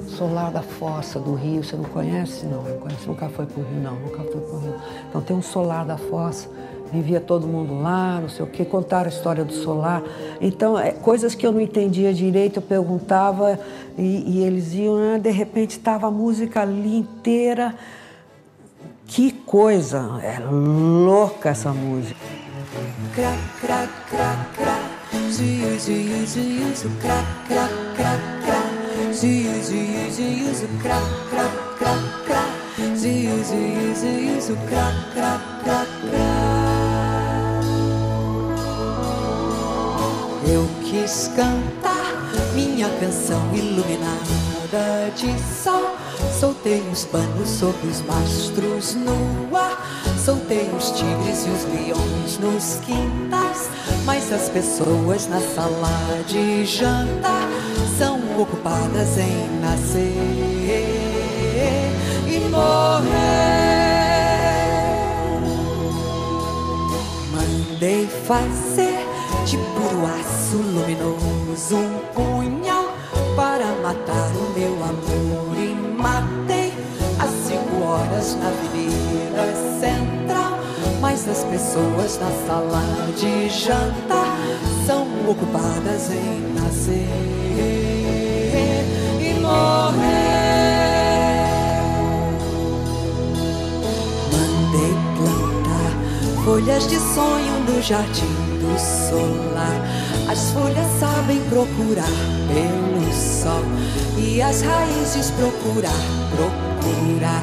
solar 0.08 0.50
da 0.50 0.62
fossa 0.62 1.20
do 1.20 1.34
rio, 1.34 1.62
você 1.62 1.76
não 1.76 1.84
conhece? 1.84 2.46
Não, 2.46 2.62
não 2.62 2.78
conhece, 2.78 3.06
nunca 3.06 3.28
foi 3.28 3.46
pro 3.46 3.62
rio, 3.62 3.80
não, 3.80 3.94
nunca 3.94 4.22
foi 4.24 4.40
pro 4.40 4.58
rio. 4.58 4.74
Então 5.08 5.20
tem 5.20 5.37
um 5.37 5.42
solar 5.42 5.87
da 5.87 5.96
fossa 5.96 6.48
vivia 6.92 7.20
todo 7.20 7.46
mundo 7.46 7.81
lá, 7.81 8.20
não 8.20 8.29
sei 8.29 8.44
o 8.44 8.48
quê, 8.48 8.64
contaram 8.64 9.07
a 9.07 9.09
história 9.09 9.44
do 9.44 9.53
solar. 9.53 10.03
Então, 10.40 10.79
é, 10.79 10.92
coisas 10.92 11.35
que 11.35 11.46
eu 11.46 11.53
não 11.53 11.61
entendia 11.61 12.12
direito, 12.12 12.59
eu 12.59 12.62
perguntava 12.62 13.59
e, 13.96 14.24
e 14.27 14.44
eles 14.44 14.72
iam, 14.74 14.96
né? 14.98 15.18
de 15.18 15.31
repente 15.31 15.72
estava 15.72 16.07
a 16.07 16.11
música 16.11 16.62
ali 16.62 16.96
inteira. 16.96 17.74
Que 19.07 19.33
coisa, 19.33 20.20
é 20.22 20.38
louca 20.38 21.48
essa 21.48 21.72
música. 21.72 22.20
Cra, 23.14 23.35
cra, 23.61 23.88
cra, 24.11 24.46
cra. 24.55 24.79
Ziu, 25.31 25.79
ziu, 25.79 26.27
ziu, 26.27 26.74
ziu, 26.74 26.90
cra, 27.01 27.24
cra, 27.46 27.68
cra, 27.96 28.18
cra. 28.44 29.12
Ziu, 29.12 29.53
ziu, 29.62 30.11
ziu, 30.11 30.55
ziu, 30.55 30.68
cra, 30.83 31.01
cra, 31.31 31.48
cra, 31.79 31.94
cra. 32.27 32.96
Ziu, 32.96 33.42
ziu, 33.44 33.94
ziu, 33.94 34.40
ziu, 34.40 34.57
cra, 34.68 34.92
cra, 35.14 35.40
cra, 35.64 35.87
cra. 36.11 36.38
Quis 41.09 41.31
cantar 41.35 42.12
minha 42.55 42.87
canção 43.01 43.40
iluminada 43.55 45.11
de 45.16 45.35
sol. 45.40 45.97
Soltei 46.38 46.83
os 46.92 47.07
panos 47.07 47.49
sobre 47.49 47.87
os 47.87 48.03
mastros 48.03 48.94
no 48.94 49.57
ar. 49.57 49.83
Soltei 50.23 50.68
os 50.77 50.90
tigres 50.90 51.47
e 51.47 51.49
os 51.49 51.64
leões 51.64 52.38
nos 52.38 52.85
quintais. 52.85 53.71
Mas 54.05 54.31
as 54.31 54.51
pessoas 54.51 55.27
na 55.29 55.40
sala 55.40 56.23
de 56.27 56.66
jantar 56.66 57.49
são 57.97 58.21
ocupadas 58.38 59.16
em 59.16 59.61
nascer 59.62 60.12
e 62.27 62.38
morrer. 62.51 63.09
Mandei 67.33 68.07
fazer 68.27 69.09
de 69.47 69.57
puro 69.57 70.05
aço 70.05 70.38
luminoso 70.56 71.76
um 71.76 71.98
punhal 72.14 72.84
para 73.37 73.66
matar 73.82 74.30
o 74.34 74.58
meu 74.58 74.72
amor 74.82 75.56
e 75.56 75.74
matei 76.00 76.72
às 77.18 77.30
cinco 77.46 77.84
horas 77.84 78.34
na 78.37 78.48
avenida 78.48 79.54
central 79.80 80.58
mas 81.00 81.28
as 81.28 81.44
pessoas 81.44 82.18
na 82.18 82.30
sala 82.46 82.82
de 83.16 83.48
jantar 83.50 84.37
são 84.87 85.06
ocupadas 85.28 86.11
em 86.11 86.52
nascer 86.54 87.06
e 89.20 89.34
morrer 89.40 90.28
mandei 94.32 94.94
plantar 95.16 96.44
folhas 96.44 96.87
de 96.87 96.98
sonho 96.98 97.61
no 97.66 97.82
jardim 97.82 98.48
do 98.58 98.78
solar. 98.78 100.08
As 100.28 100.50
folhas 100.50 100.86
sabem 101.00 101.40
procurar 101.48 102.04
pelo 102.48 103.12
sol 103.14 103.62
e 104.18 104.42
as 104.42 104.60
raízes 104.60 105.30
procurar, 105.30 105.90
procurar. 106.30 107.42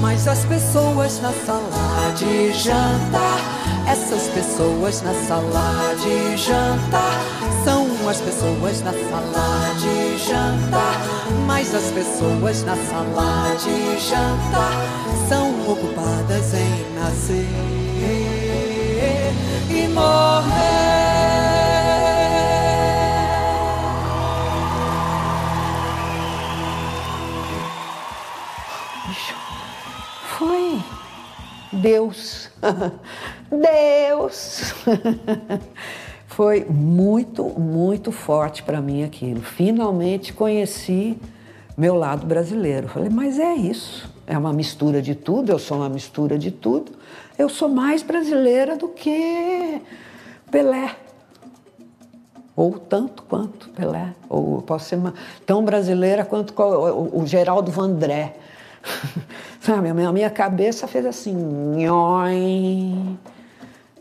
Mas 0.00 0.26
as 0.26 0.44
pessoas 0.44 1.20
na 1.20 1.32
sala 1.32 2.12
de 2.16 2.52
jantar, 2.52 3.38
essas 3.86 4.28
pessoas 4.30 5.00
na 5.02 5.14
sala 5.26 5.94
de 6.02 6.36
jantar, 6.36 7.20
são 7.64 7.86
as 8.08 8.20
pessoas 8.20 8.82
na 8.82 8.92
sala 8.92 9.74
de 9.78 10.18
jantar. 10.18 11.00
Mas 11.46 11.72
as 11.72 11.90
pessoas 11.92 12.64
na 12.64 12.74
sala 12.74 13.54
de 13.56 14.00
jantar 14.00 14.72
são 15.28 15.52
ocupadas 15.70 16.52
em 16.52 16.94
nascer 16.98 17.46
e 19.70 19.88
morrer. 19.88 20.93
Deus. 31.84 32.48
Deus! 33.52 34.72
Foi 36.26 36.64
muito, 36.64 37.44
muito 37.44 38.10
forte 38.10 38.62
para 38.62 38.80
mim 38.80 39.04
aquilo. 39.04 39.42
Finalmente 39.42 40.32
conheci 40.32 41.18
meu 41.76 41.94
lado 41.94 42.26
brasileiro. 42.26 42.88
Falei, 42.88 43.10
mas 43.10 43.38
é 43.38 43.54
isso. 43.54 44.10
É 44.26 44.36
uma 44.36 44.52
mistura 44.52 45.02
de 45.02 45.14
tudo, 45.14 45.52
eu 45.52 45.58
sou 45.58 45.76
uma 45.76 45.88
mistura 45.90 46.38
de 46.38 46.50
tudo. 46.50 46.92
Eu 47.38 47.50
sou 47.50 47.68
mais 47.68 48.02
brasileira 48.02 48.76
do 48.76 48.88
que 48.88 49.82
Pelé. 50.50 50.96
Ou 52.56 52.78
tanto 52.78 53.24
quanto 53.24 53.68
Pelé. 53.70 54.14
Ou 54.28 54.62
posso 54.62 54.86
ser 54.86 54.98
tão 55.44 55.62
brasileira 55.62 56.24
quanto 56.24 56.54
o 57.12 57.26
Geraldo 57.26 57.70
Vandré. 57.70 58.36
Sabe, 59.60 59.88
a 59.88 60.12
minha, 60.12 60.30
cabeça 60.30 60.86
fez 60.86 61.06
assim. 61.06 61.34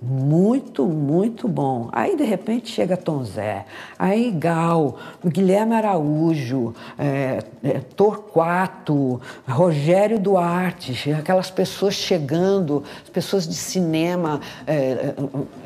Muito, 0.05 0.85
muito 0.85 1.47
bom. 1.47 1.87
Aí, 1.93 2.17
de 2.17 2.25
repente, 2.25 2.69
chega 2.69 2.97
Tom 2.97 3.23
Zé, 3.23 3.65
aí 3.97 4.31
Gal, 4.31 4.97
Guilherme 5.25 5.75
Araújo, 5.75 6.75
é, 6.99 7.39
é, 7.63 7.79
Torquato, 7.95 9.21
Rogério 9.47 10.19
Duarte, 10.19 11.09
aquelas 11.13 11.49
pessoas 11.49 11.93
chegando, 11.93 12.83
pessoas 13.13 13.47
de 13.47 13.55
cinema, 13.55 14.41
é, 14.67 14.75
é, 14.75 15.15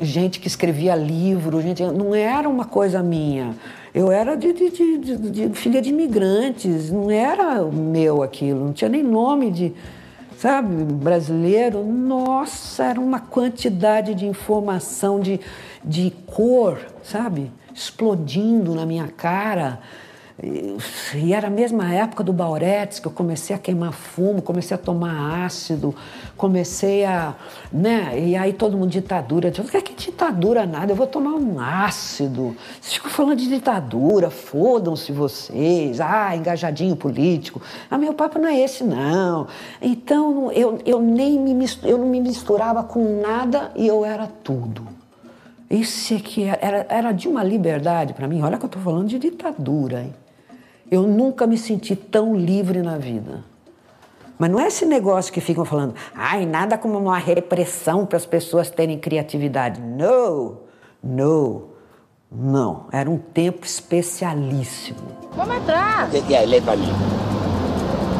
gente 0.00 0.38
que 0.38 0.46
escrevia 0.46 0.94
livro, 0.94 1.60
gente, 1.60 1.82
não 1.82 2.14
era 2.14 2.48
uma 2.48 2.64
coisa 2.64 3.02
minha. 3.02 3.56
Eu 3.94 4.12
era 4.12 4.36
de, 4.36 4.52
de, 4.52 4.70
de, 4.70 5.16
de 5.16 5.48
filha 5.50 5.80
de 5.80 5.90
imigrantes, 5.90 6.90
não 6.90 7.10
era 7.10 7.62
meu 7.64 8.22
aquilo, 8.22 8.66
não 8.66 8.72
tinha 8.72 8.88
nem 8.88 9.02
nome 9.02 9.50
de 9.50 9.74
sabe, 10.38 10.84
brasileiro, 10.84 11.84
nossa, 11.84 12.84
era 12.84 13.00
uma 13.00 13.18
quantidade 13.18 14.14
de 14.14 14.24
informação, 14.24 15.18
de, 15.18 15.40
de 15.84 16.12
cor, 16.26 16.78
sabe, 17.02 17.50
explodindo 17.74 18.72
na 18.72 18.86
minha 18.86 19.08
cara. 19.08 19.80
E 20.40 21.32
era 21.32 21.48
a 21.48 21.50
mesma 21.50 21.92
época 21.92 22.22
do 22.22 22.32
Bauretes, 22.32 23.00
que 23.00 23.08
eu 23.08 23.10
comecei 23.10 23.56
a 23.56 23.58
queimar 23.58 23.92
fumo, 23.92 24.40
comecei 24.40 24.72
a 24.72 24.78
tomar 24.78 25.44
ácido, 25.44 25.92
comecei 26.36 27.04
a. 27.04 27.34
Né? 27.72 28.16
E 28.20 28.36
aí 28.36 28.52
todo 28.52 28.76
mundo 28.76 28.88
ditadura. 28.88 29.48
Eu 29.48 29.64
falei, 29.64 29.82
que 29.82 29.94
ditadura 29.94 30.64
nada, 30.64 30.92
eu 30.92 30.96
vou 30.96 31.08
tomar 31.08 31.32
um 31.32 31.58
ácido. 31.58 32.56
Vocês 32.80 32.94
ficam 32.94 33.10
falando 33.10 33.38
de 33.38 33.48
ditadura, 33.48 34.30
fodam-se 34.30 35.10
vocês, 35.10 36.00
ah, 36.00 36.36
engajadinho 36.36 36.94
político. 36.94 37.60
Ah, 37.90 37.98
meu 37.98 38.14
papo 38.14 38.38
não 38.38 38.48
é 38.48 38.60
esse, 38.60 38.84
não. 38.84 39.48
Então 39.82 40.52
eu, 40.52 40.78
eu 40.86 41.00
nem 41.00 41.36
me 41.36 41.66
eu 41.82 41.98
não 41.98 42.06
me 42.06 42.20
misturava 42.20 42.84
com 42.84 43.20
nada 43.20 43.72
e 43.74 43.88
eu 43.88 44.04
era 44.04 44.28
tudo. 44.44 44.86
Isso 45.68 46.14
aqui 46.14 46.44
era, 46.44 46.86
era 46.88 47.12
de 47.12 47.26
uma 47.26 47.42
liberdade 47.42 48.14
para 48.14 48.28
mim. 48.28 48.40
Olha 48.40 48.56
que 48.56 48.64
eu 48.64 48.68
estou 48.68 48.80
falando 48.80 49.08
de 49.08 49.18
ditadura, 49.18 50.02
hein? 50.02 50.14
Eu 50.90 51.02
nunca 51.02 51.46
me 51.46 51.58
senti 51.58 51.94
tão 51.94 52.34
livre 52.34 52.82
na 52.82 52.96
vida. 52.96 53.44
Mas 54.38 54.50
não 54.50 54.60
é 54.60 54.68
esse 54.68 54.86
negócio 54.86 55.32
que 55.32 55.40
ficam 55.40 55.64
falando, 55.64 55.94
ai, 56.14 56.46
nada 56.46 56.78
como 56.78 56.96
uma 56.96 57.18
repressão 57.18 58.06
para 58.06 58.16
as 58.16 58.24
pessoas 58.24 58.70
terem 58.70 58.98
criatividade. 58.98 59.80
Não, 59.80 60.58
não, 61.02 61.64
não. 62.30 62.86
Era 62.92 63.10
um 63.10 63.18
tempo 63.18 63.66
especialíssimo. 63.66 65.00
Vamos 65.36 65.56
atrás. 65.56 66.14
O 66.14 66.22
que 66.22 66.34
é? 66.34 66.46
Lê 66.46 66.60
para 66.60 66.76
mim. 66.76 66.92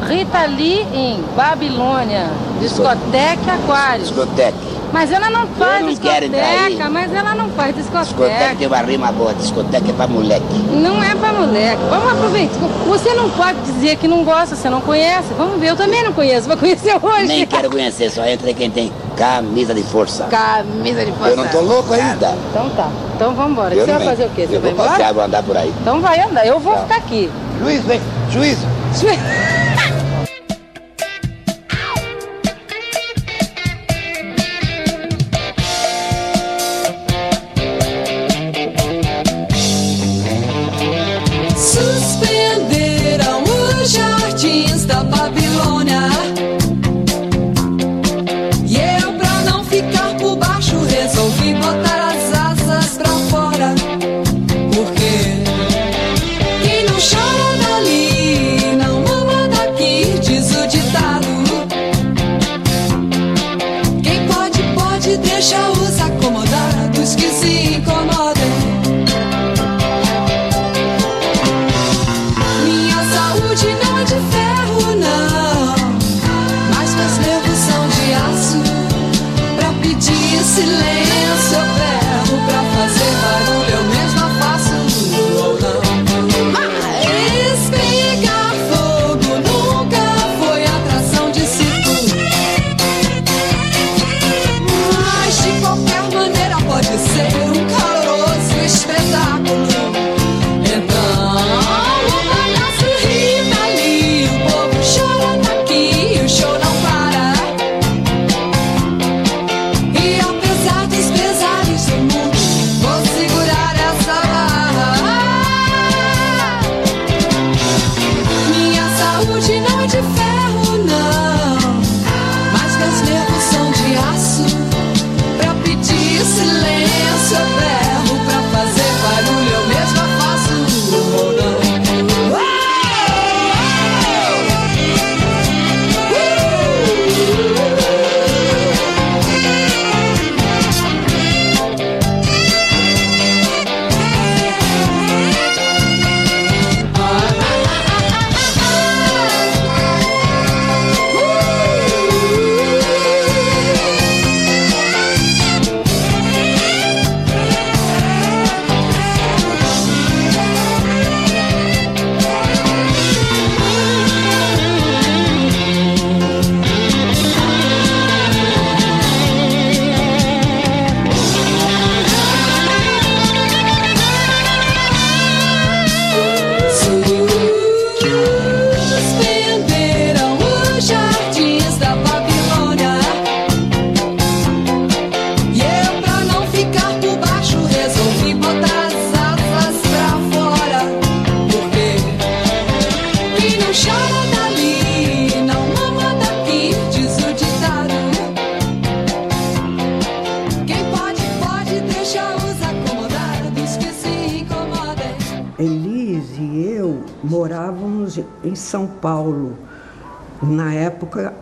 Rita 0.07 0.45
Lee 0.45 0.81
em 0.93 1.21
Babilônia, 1.35 2.27
discoteca 2.59 3.53
Aquário. 3.53 4.03
Discoteca. 4.03 4.78
Mas 4.91 5.11
ela 5.11 5.29
não 5.29 5.45
faz 5.47 5.85
não 5.85 5.95
quero 5.95 6.25
entrar 6.25 6.39
aí. 6.41 6.57
discoteca, 6.69 6.89
mas 6.89 7.13
ela 7.13 7.35
não 7.35 7.49
faz 7.49 7.75
discoteca. 7.75 8.05
Discoteca 8.05 8.55
tem 8.55 8.67
uma 8.67 8.77
rima 8.77 9.11
boa, 9.11 9.33
discoteca 9.35 9.89
é 9.89 9.93
pra 9.93 10.07
moleque. 10.07 10.43
Não 10.71 11.03
é 11.03 11.13
pra 11.15 11.31
moleque. 11.33 11.81
Vamos 11.89 12.11
aproveitar. 12.11 12.55
Você 12.87 13.13
não 13.13 13.29
pode 13.29 13.59
dizer 13.61 13.95
que 13.97 14.07
não 14.07 14.23
gosta, 14.23 14.55
você 14.55 14.69
não 14.69 14.81
conhece. 14.81 15.27
Vamos 15.37 15.59
ver, 15.59 15.69
eu 15.69 15.75
também 15.75 16.03
não 16.03 16.11
conheço, 16.13 16.47
vou 16.47 16.57
conhecer 16.57 16.95
hoje. 17.01 17.27
Nem 17.27 17.45
quero 17.45 17.69
conhecer, 17.69 18.09
só 18.09 18.25
entra 18.25 18.53
quem 18.53 18.69
tem 18.71 18.91
camisa 19.15 19.73
de 19.73 19.83
força. 19.83 20.23
Camisa 20.25 21.05
de 21.05 21.11
força. 21.11 21.29
Eu 21.31 21.37
não 21.37 21.47
tô 21.47 21.61
louco 21.61 21.93
ainda. 21.93 22.35
Então 22.49 22.69
tá. 22.71 22.89
Então 23.15 23.33
vamos 23.33 23.51
embora. 23.51 23.75
Eu 23.75 23.85
Você 23.85 23.91
vai 23.91 24.05
fazer 24.05 24.25
o 24.25 24.29
quê? 24.29 24.47
Você 24.47 24.55
Eu 24.55 24.61
vai 24.61 24.71
vou 24.71 24.71
embora? 24.71 24.89
passear, 24.89 25.13
vou 25.13 25.23
andar 25.23 25.43
por 25.43 25.55
aí. 25.57 25.73
Então 25.81 26.01
vai 26.01 26.19
andar, 26.21 26.45
eu 26.47 26.59
vou 26.59 26.73
Tá. 26.73 26.79
ficar 26.81 26.95
aqui. 26.97 27.29
Juiz, 27.59 27.83
vem. 27.83 28.01
Juiz. 28.31 28.57
Suspenderam 28.93 29.58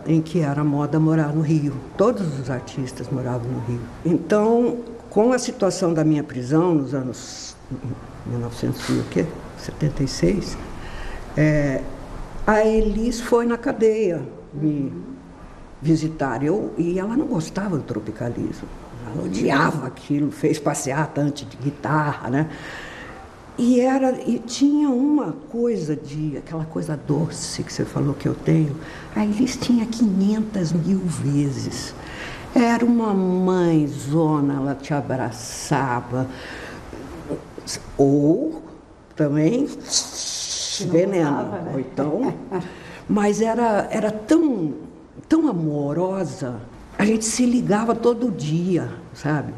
em 0.08 0.20
que 0.22 0.40
era 0.40 0.64
moda 0.64 0.98
morar 0.98 1.34
no 1.34 1.42
Rio. 1.42 1.76
Todos 1.96 2.40
os 2.40 2.50
artistas 2.50 3.08
moravam 3.10 3.52
no 3.52 3.60
Rio. 3.60 3.80
Então, 4.04 4.78
com 5.10 5.32
a 5.32 5.38
situação 5.38 5.92
da 5.92 6.02
minha 6.02 6.24
prisão 6.24 6.74
nos 6.74 6.94
anos 6.94 7.54
1976, 8.26 10.56
é, 11.36 11.82
a 12.46 12.64
Elis 12.64 13.20
foi 13.20 13.44
na 13.44 13.58
cadeia 13.58 14.22
me 14.54 14.90
visitar. 15.82 16.42
Eu, 16.42 16.72
e 16.78 16.98
ela 16.98 17.14
não 17.14 17.26
gostava 17.26 17.76
do 17.76 17.82
tropicalismo. 17.82 18.66
Ela 19.06 19.22
odiava 19.24 19.86
aquilo, 19.86 20.30
fez 20.30 20.58
passeata 20.58 21.20
antes 21.20 21.46
de 21.46 21.58
guitarra, 21.58 22.30
né? 22.30 22.48
E, 23.58 23.80
era, 23.80 24.12
e 24.24 24.38
tinha 24.38 24.88
uma 24.88 25.32
coisa 25.50 25.96
de, 25.96 26.36
aquela 26.36 26.64
coisa 26.64 26.96
doce 26.96 27.64
que 27.64 27.72
você 27.72 27.84
falou 27.84 28.14
que 28.14 28.28
eu 28.28 28.34
tenho, 28.34 28.76
a 29.16 29.24
Elis 29.24 29.56
tinha 29.56 29.84
500 29.84 30.72
mil 30.72 31.00
vezes. 31.00 31.92
Era 32.54 32.84
uma 32.84 33.12
mãe 33.12 33.84
zona, 33.88 34.54
ela 34.54 34.74
te 34.76 34.94
abraçava. 34.94 36.28
Ou 37.96 38.62
também 39.16 39.68
veneno. 40.88 41.42
Né? 41.42 41.74
Então. 41.78 42.32
Mas 43.08 43.40
era, 43.40 43.88
era 43.90 44.10
tão, 44.10 44.74
tão 45.28 45.48
amorosa, 45.48 46.60
a 46.98 47.06
gente 47.06 47.24
se 47.24 47.46
ligava 47.46 47.94
todo 47.94 48.30
dia, 48.30 48.90
sabe? 49.14 49.54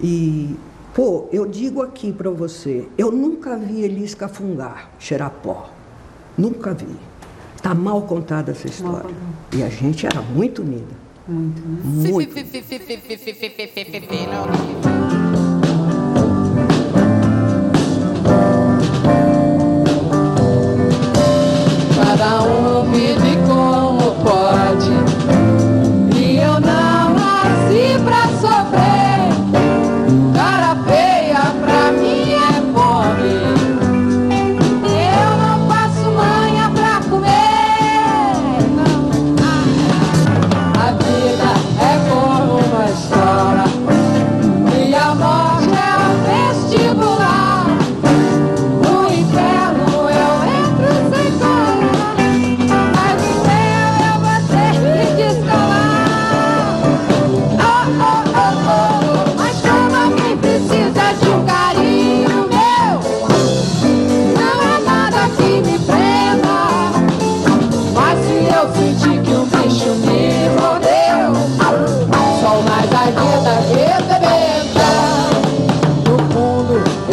E 0.00 0.56
Pô, 0.98 1.28
eu 1.30 1.46
digo 1.46 1.80
aqui 1.80 2.12
para 2.12 2.28
você, 2.28 2.88
eu 2.98 3.12
nunca 3.12 3.56
vi 3.56 3.82
eles 3.82 4.16
cafungar, 4.16 4.90
cheirar 4.98 5.30
pó. 5.30 5.70
Nunca 6.36 6.74
vi. 6.74 6.88
Tá 7.62 7.72
mal 7.72 8.02
contada 8.02 8.50
essa 8.50 8.66
história. 8.66 9.14
E 9.56 9.62
a 9.62 9.68
gente 9.68 10.04
era 10.04 10.20
muito 10.20 10.60
unida. 10.60 10.96
Muito, 11.28 11.62
né? 11.62 11.80
Muito. 11.84 12.34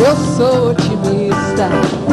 Eu 0.05 0.15
sou 0.37 0.69
otimista. 0.69 2.04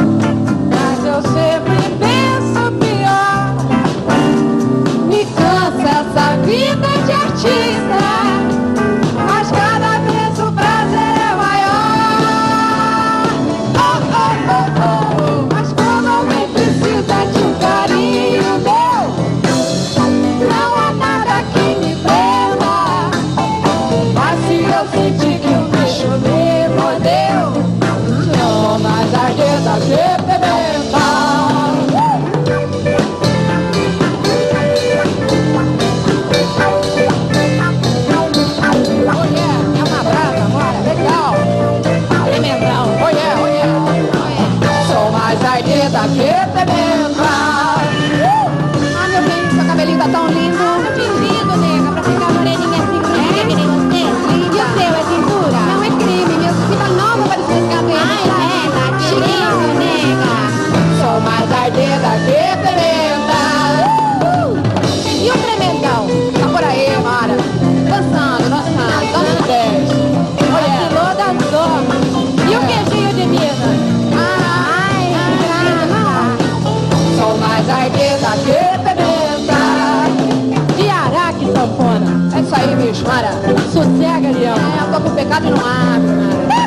aí, 82.63 82.77
bicho, 82.77 83.05
Mara. 83.07 83.33
Sossega, 83.73 84.31
Leão. 84.31 84.57
É, 84.57 85.01
com 85.01 85.09
o 85.09 85.11
pecado 85.13 85.47
e 85.47 85.51
não 85.51 85.59
abre, 85.59 86.09
Mara. 86.09 86.62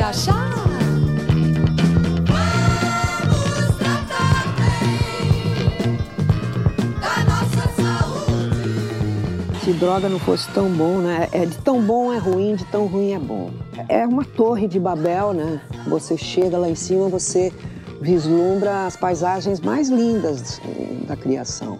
Se 0.00 0.02
achar. 0.02 0.50
Se 9.62 9.72
droga 9.74 10.08
não 10.08 10.18
fosse 10.18 10.48
tão 10.52 10.70
bom, 10.70 10.98
né? 10.98 11.28
É 11.32 11.44
de 11.44 11.56
tão 11.58 11.82
bom 11.82 12.12
é 12.12 12.18
ruim, 12.18 12.56
de 12.56 12.64
tão 12.66 12.86
ruim 12.86 13.12
é 13.12 13.18
bom. 13.18 13.50
É 13.88 14.06
uma 14.06 14.24
torre 14.24 14.66
de 14.66 14.80
Babel, 14.80 15.34
né? 15.34 15.60
Você 15.86 16.16
chega 16.16 16.56
lá 16.56 16.68
em 16.68 16.74
cima, 16.74 17.08
você 17.08 17.52
vislumbra 18.00 18.86
as 18.86 18.96
paisagens 18.96 19.60
mais 19.60 19.90
lindas 19.90 20.60
da 21.06 21.14
criação. 21.14 21.78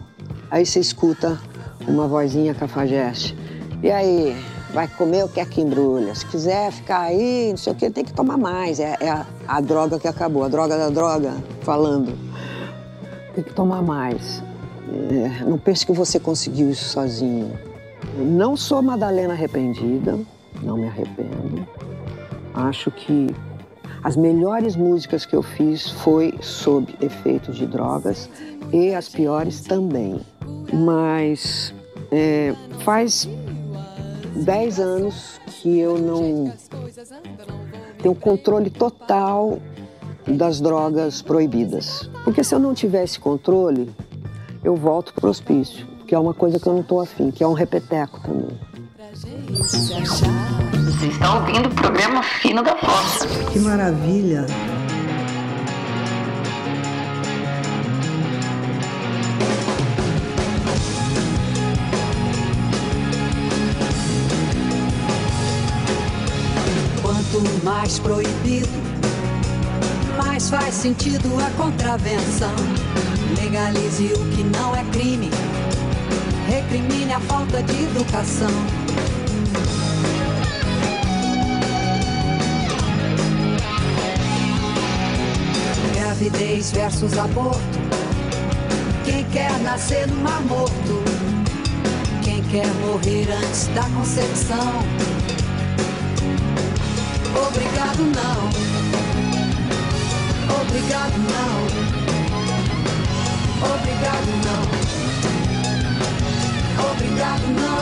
Aí 0.50 0.66
você 0.66 0.78
escuta 0.78 1.40
uma 1.88 2.06
vozinha 2.06 2.54
cafajeste. 2.54 3.36
E 3.82 3.90
aí, 3.90 4.36
vai 4.72 4.88
comer 4.88 5.24
o 5.24 5.28
que 5.28 5.40
é 5.40 5.44
que 5.44 5.60
embrulha? 5.60 6.14
Se 6.14 6.24
quiser 6.26 6.70
ficar 6.72 7.00
aí, 7.00 7.50
não 7.50 7.56
sei 7.56 7.72
o 7.72 7.76
que, 7.76 7.90
tem 7.90 8.04
que 8.04 8.12
tomar 8.12 8.36
mais. 8.36 8.80
É, 8.80 8.96
é 9.00 9.10
a, 9.10 9.26
a 9.46 9.60
droga 9.60 9.98
que 9.98 10.08
acabou, 10.08 10.44
a 10.44 10.48
droga 10.48 10.76
da 10.76 10.88
droga, 10.88 11.34
falando. 11.62 12.16
Tem 13.34 13.44
que 13.44 13.52
tomar 13.52 13.82
mais. 13.82 14.42
É, 14.88 15.44
não 15.44 15.58
pense 15.58 15.84
que 15.84 15.92
você 15.92 16.18
conseguiu 16.18 16.70
isso 16.70 16.84
sozinho. 16.84 17.58
Eu 18.18 18.24
não 18.24 18.56
sou 18.56 18.82
Madalena 18.82 19.34
arrependida, 19.34 20.18
não 20.62 20.76
me 20.76 20.86
arrependo. 20.86 21.66
Acho 22.54 22.90
que 22.90 23.28
as 24.02 24.16
melhores 24.16 24.76
músicas 24.76 25.26
que 25.26 25.36
eu 25.36 25.42
fiz 25.42 25.90
foi 25.90 26.34
sob 26.40 26.94
efeito 27.00 27.52
de 27.52 27.66
drogas 27.66 28.28
e 28.72 28.94
as 28.94 29.08
piores 29.08 29.60
também. 29.60 30.20
Mas 30.72 31.74
é, 32.10 32.54
faz 32.80 33.28
10 34.36 34.80
anos 34.80 35.40
que 35.46 35.78
eu 35.78 35.98
não 35.98 36.52
tenho 38.02 38.14
controle 38.14 38.70
total 38.70 39.58
das 40.26 40.60
drogas 40.60 41.22
proibidas. 41.22 42.10
Porque 42.24 42.44
se 42.44 42.54
eu 42.54 42.58
não 42.58 42.74
tivesse 42.74 43.18
controle, 43.18 43.90
eu 44.62 44.76
volto 44.76 45.12
pro 45.14 45.30
hospício, 45.30 45.86
que 46.06 46.14
é 46.14 46.18
uma 46.18 46.34
coisa 46.34 46.58
que 46.58 46.66
eu 46.66 46.72
não 46.72 46.82
tô 46.82 47.00
afim, 47.00 47.30
que 47.30 47.42
é 47.42 47.46
um 47.46 47.52
repeteco 47.52 48.20
também. 48.20 48.58
Você 49.54 51.06
está 51.06 51.34
ouvindo 51.34 51.68
o 51.68 51.74
programa 51.74 52.22
Fino 52.22 52.62
da 52.62 52.76
Fossa. 52.76 53.26
Que 53.52 53.58
maravilha! 53.58 54.46
Mais 67.80 67.98
proibido, 67.98 68.68
mais 70.22 70.50
faz 70.50 70.74
sentido 70.74 71.30
a 71.42 71.50
contravenção. 71.52 72.52
Legalize 73.42 74.12
o 74.12 74.30
que 74.36 74.44
não 74.44 74.76
é 74.76 74.84
crime, 74.92 75.30
recrimine 76.46 77.10
a 77.10 77.20
falta 77.20 77.62
de 77.62 77.84
educação. 77.84 78.50
Gravidez 85.94 86.72
versus 86.72 87.16
aborto. 87.16 87.78
Quem 89.06 89.24
quer 89.30 89.58
nascer 89.60 90.06
no 90.06 90.16
mar 90.16 90.42
morto? 90.42 91.02
Quem 92.22 92.42
quer 92.42 92.66
morrer 92.84 93.26
antes 93.32 93.68
da 93.68 93.84
concepção? 93.84 95.19
Obrigado 97.46 98.02
não. 98.02 98.50
Obrigado 100.60 101.18
não. 101.18 101.56
Obrigado 103.74 104.30
não. 104.44 104.62
Obrigado 106.90 107.46
não. 107.56 107.80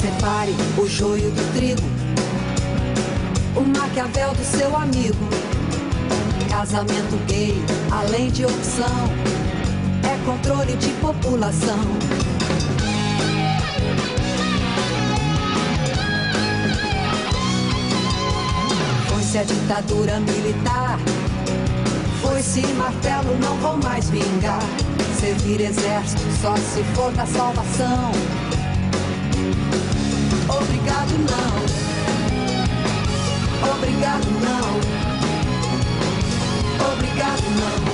Separe 0.00 0.54
o 0.76 0.86
joio 0.88 1.30
do 1.30 1.52
trigo. 1.54 1.88
O 3.54 3.60
Maquiavel 3.60 4.34
do 4.34 4.44
seu 4.44 4.76
amigo. 4.76 5.28
Casamento 6.50 7.16
gay, 7.26 7.54
além 7.90 8.30
de 8.30 8.44
opção 8.44 9.47
controle 10.28 10.76
de 10.76 10.88
população. 11.00 11.78
Foi-se 19.08 19.38
a 19.38 19.42
ditadura 19.44 20.20
militar, 20.20 20.98
foi-se 22.20 22.60
martelo, 22.74 23.38
não 23.40 23.56
vou 23.56 23.78
mais 23.78 24.10
vingar. 24.10 24.60
Servir 25.18 25.62
exército 25.62 26.30
só 26.42 26.54
se 26.56 26.84
for 26.94 27.10
da 27.12 27.24
salvação. 27.24 28.12
Obrigado 30.46 31.18
não, 31.30 31.64
obrigado 33.72 34.30
não, 34.42 34.76
obrigado 36.92 37.50
não. 37.56 37.87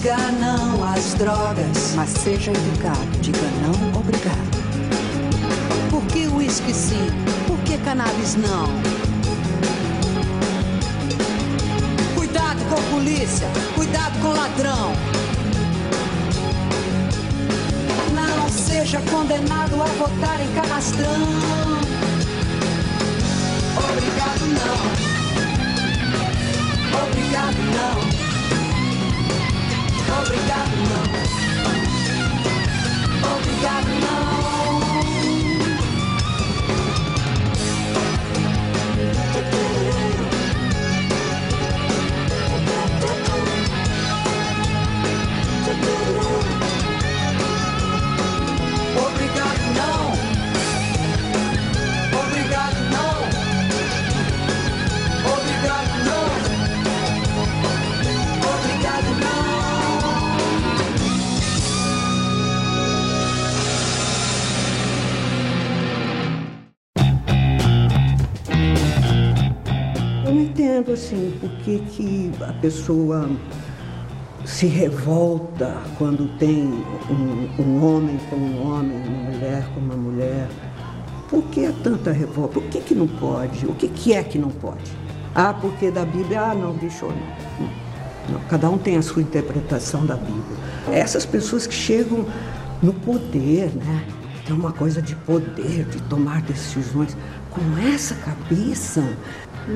Diga 0.00 0.16
não 0.40 0.82
às 0.82 1.12
drogas, 1.14 1.94
mas 1.94 2.08
seja 2.08 2.50
educado. 2.52 2.98
Diga 3.20 3.38
não, 3.60 4.00
obrigado. 4.00 4.50
Por 5.90 6.02
que 6.06 6.26
uísque 6.26 6.72
sim? 6.72 7.06
Por 7.46 7.58
que 7.64 7.76
cannabis 7.78 8.34
não? 8.36 8.89
Polícia, 12.90 13.48
cuidado 13.74 14.18
com 14.20 14.28
ladrão. 14.28 14.92
Não 18.12 18.48
seja 18.48 19.00
condenado 19.10 19.80
a 19.80 19.86
votar 19.86 20.40
em 20.40 20.52
canastrão. 20.52 21.14
Obrigado 23.76 24.46
não. 24.58 24.76
Obrigado 27.02 27.60
não. 27.76 27.96
Obrigado 30.20 30.76
não. 30.90 31.04
Obrigado 33.36 33.90
não. 34.00 34.29
Que, 71.90 72.32
a 72.40 72.52
pessoa 72.54 73.28
se 74.44 74.66
revolta 74.66 75.76
quando 75.98 76.36
tem 76.38 76.64
um, 77.10 77.62
um 77.62 77.84
homem 77.84 78.18
com 78.28 78.36
um 78.36 78.66
homem, 78.66 78.96
uma 79.06 79.30
mulher 79.30 79.64
com 79.74 79.80
uma 79.80 79.96
mulher. 79.96 80.48
Por 81.28 81.42
que 81.44 81.64
é 81.64 81.72
tanta 81.82 82.10
revolta? 82.10 82.54
Por 82.54 82.64
que, 82.64 82.80
que 82.80 82.94
não 82.94 83.06
pode? 83.06 83.66
O 83.66 83.74
que, 83.74 83.88
que 83.88 84.12
é 84.12 84.22
que 84.22 84.38
não 84.38 84.50
pode? 84.50 84.90
Ah, 85.34 85.54
porque 85.54 85.90
da 85.90 86.04
Bíblia, 86.04 86.40
ah, 86.42 86.54
não, 86.54 86.72
bicho, 86.72 87.06
não. 87.06 87.68
não. 88.32 88.40
Cada 88.48 88.68
um 88.68 88.78
tem 88.78 88.96
a 88.96 89.02
sua 89.02 89.22
interpretação 89.22 90.04
da 90.04 90.16
Bíblia. 90.16 90.58
Essas 90.90 91.24
pessoas 91.24 91.66
que 91.66 91.74
chegam 91.74 92.26
no 92.82 92.92
poder, 92.92 93.70
né? 93.76 94.04
Tem 94.44 94.56
uma 94.56 94.72
coisa 94.72 95.00
de 95.00 95.14
poder, 95.14 95.84
de 95.84 96.02
tomar 96.02 96.42
decisões. 96.42 97.16
Com 97.50 97.60
essa 97.78 98.14
cabeça, 98.16 99.04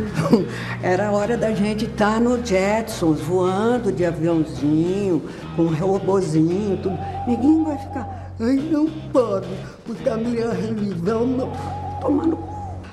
era 0.83 1.11
hora 1.11 1.37
da 1.37 1.53
gente 1.53 1.85
estar 1.87 2.15
tá 2.15 2.21
no 2.21 2.45
Jetsons, 2.45 3.21
voando 3.21 3.93
de 3.93 4.05
aviãozinho, 4.05 5.23
com 5.57 5.67
robozinho, 5.67 6.77
tudo. 6.79 6.99
Ninguém 7.27 7.65
vai 7.65 7.79
ficar, 7.79 8.35
ai, 8.41 8.57
não 8.57 8.89
pode, 9.13 9.49
porque 9.85 10.09
a 10.09 10.17
minha 10.17 10.53
religião 10.53 11.27
não. 11.27 11.53
Tomando. 12.01 12.39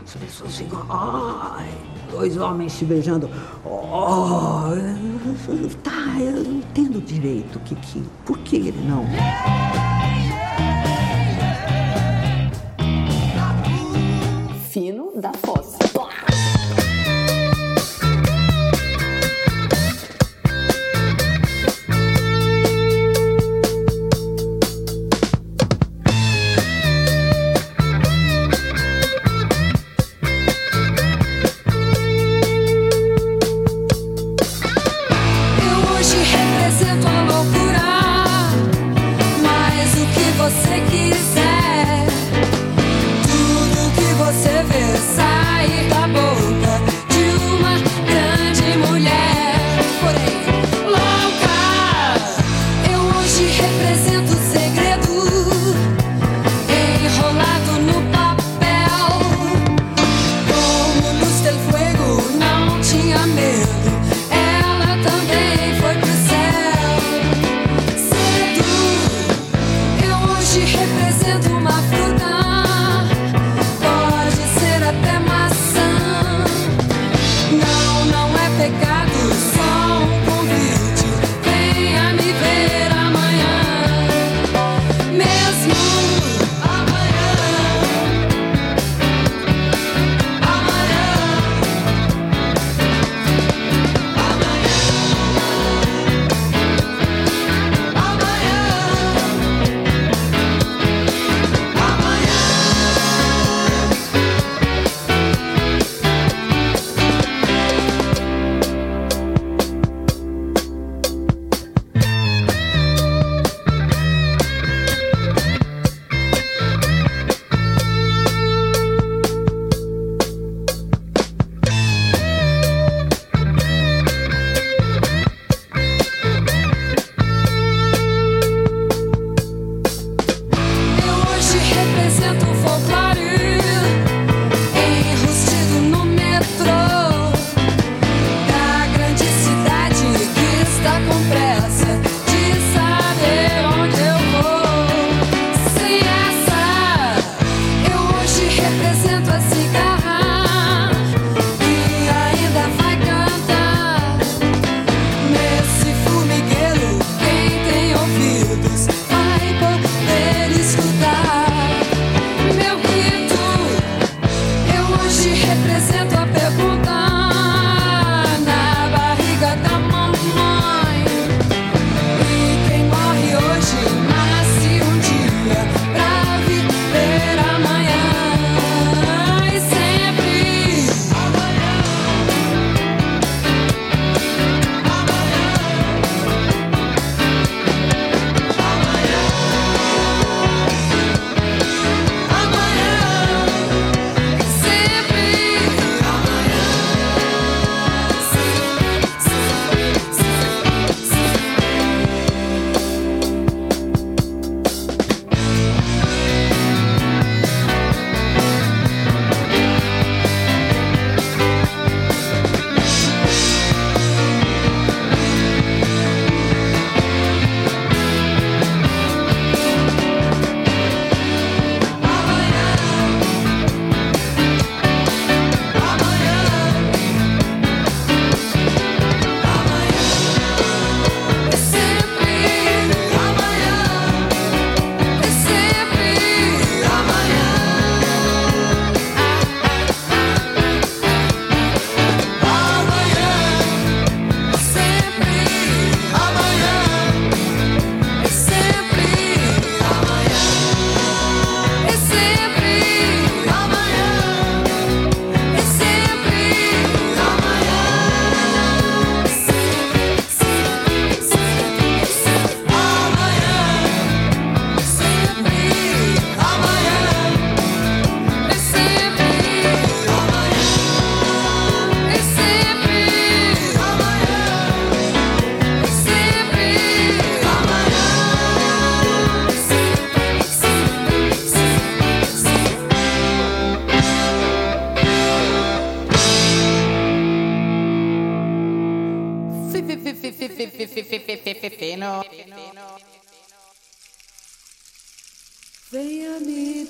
As 0.04 0.16
pessoas 0.16 0.58
ficam, 0.58 0.84
ai, 0.90 1.70
dois 2.12 2.38
homens 2.38 2.74
se 2.74 2.86
beijando. 2.86 3.30
Oh, 3.66 4.72
tá, 5.84 6.20
eu 6.20 6.44
não 6.44 6.60
entendo 6.60 7.02
direito 7.02 7.58
o 7.58 7.60
que, 7.62 7.76
que. 7.76 8.04
Por 8.26 8.38
que 8.40 8.58
ele 8.58 8.82
não? 8.88 9.06
Fino 14.70 15.12
da 15.16 15.32
fossa. 15.34 15.51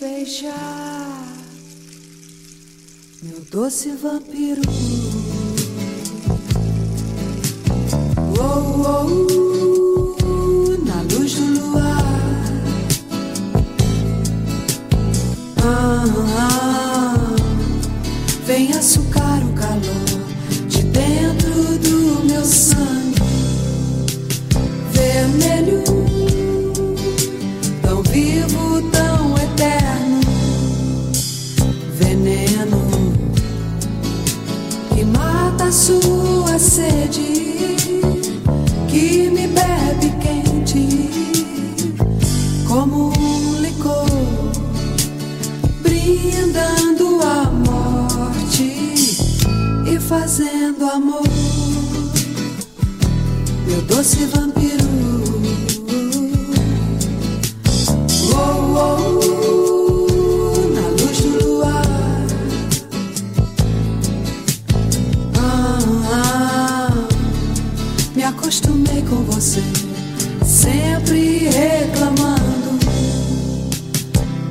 Beijar, 0.01 1.27
meu 3.21 3.39
doce 3.51 3.91
vampiro. 3.91 4.61
Oh, 8.39 8.81
oh, 8.83 10.17
oh, 10.23 10.77
na 10.83 11.03
luz 11.03 11.35
do 11.35 11.45
luar. 11.45 12.03
Ah, 15.63 16.03
ah, 16.39 17.35
vem 18.47 18.71
açucar 18.71 19.43
o 19.45 19.53
calor 19.53 20.65
de 20.67 20.81
dentro 20.81 21.77
do 21.77 22.25
meu 22.25 22.43
sangue 22.43 23.21
vermelho, 24.91 25.90
quente, 40.71 41.09
como 42.67 43.11
um 43.17 43.61
licor, 43.61 44.05
brindando 45.81 47.19
a 47.21 47.51
morte 47.51 48.63
e 49.85 49.99
fazendo 49.99 50.85
amor 50.85 51.27
meu 53.67 53.81
doce 53.83 54.25
vampiro. 54.25 54.71
Oh, 58.33 58.77
oh, 58.77 59.19
na 60.73 60.87
luz 60.89 61.17
do 61.21 61.45
luar. 61.45 61.85
Ah, 65.37 65.79
ah, 66.11 67.07
me 68.15 68.23
acostumei 68.23 69.01
com 69.03 69.23
você, 69.23 69.63
sempre 70.61 71.49
reclamando 71.49 72.77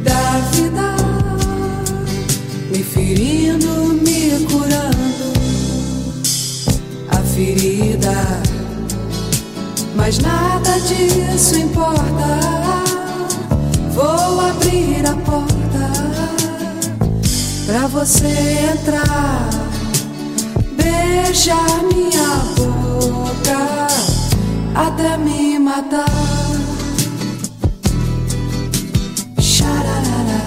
da 0.02 0.40
vida, 0.50 0.96
me 2.70 2.82
ferindo, 2.82 3.94
me 4.02 4.44
curando. 4.46 5.30
A 7.11 7.16
ferida 7.18 8.40
mas 9.94 10.18
nada 10.18 10.80
disso 10.80 11.56
importa. 11.56 12.40
Vou 13.94 14.40
abrir 14.40 15.06
a 15.06 15.14
porta 15.14 15.90
pra 17.66 17.86
você 17.86 18.26
entrar, 18.72 19.50
beijar 20.76 21.82
minha 21.92 22.30
boca 22.56 23.90
até 24.74 25.16
me 25.16 25.58
matar. 25.58 26.06
Xararara. 29.38 30.46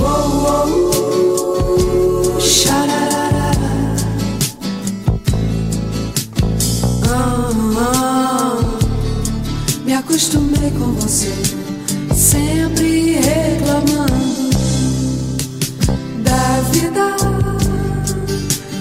Oh, 0.00 0.76
oh. 2.36 2.40
Xararara. 2.40 3.44
Ah, 7.08 7.50
ah, 7.78 8.58
me 9.84 9.94
acostumei 9.94 10.70
com 10.72 10.92
você, 10.94 11.32
sempre 12.14 13.16
reclamando 13.16 14.50
da 16.22 16.60
vida, 16.70 17.16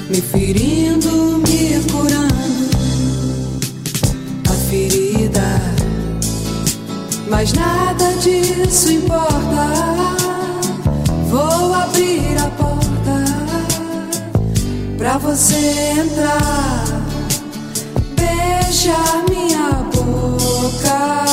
me 0.10 0.22
ferindo, 0.22 1.01
mas 7.42 7.54
nada 7.54 8.14
disso 8.18 8.92
importa. 8.92 9.66
Vou 11.28 11.74
abrir 11.74 12.38
a 12.38 12.48
porta 12.52 13.26
pra 14.96 15.18
você 15.18 15.56
entrar 16.00 16.86
beijar 18.16 19.24
minha 19.28 19.72
boca 19.92 21.26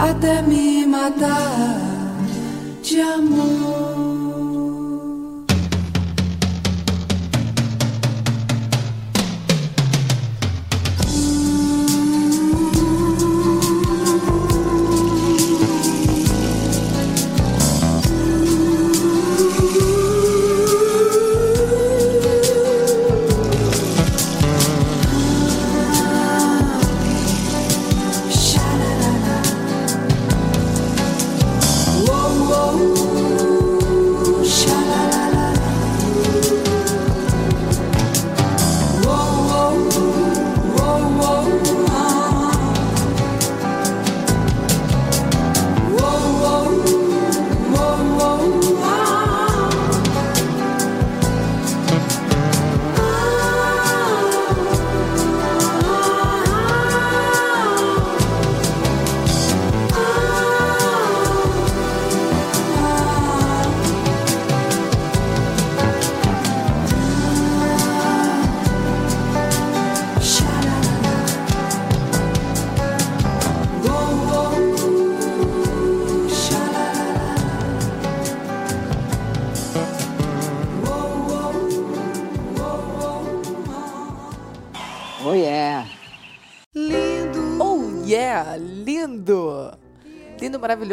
até 0.00 0.42
me 0.42 0.84
matar 0.86 1.78
de 2.82 3.00
amor. 3.00 3.91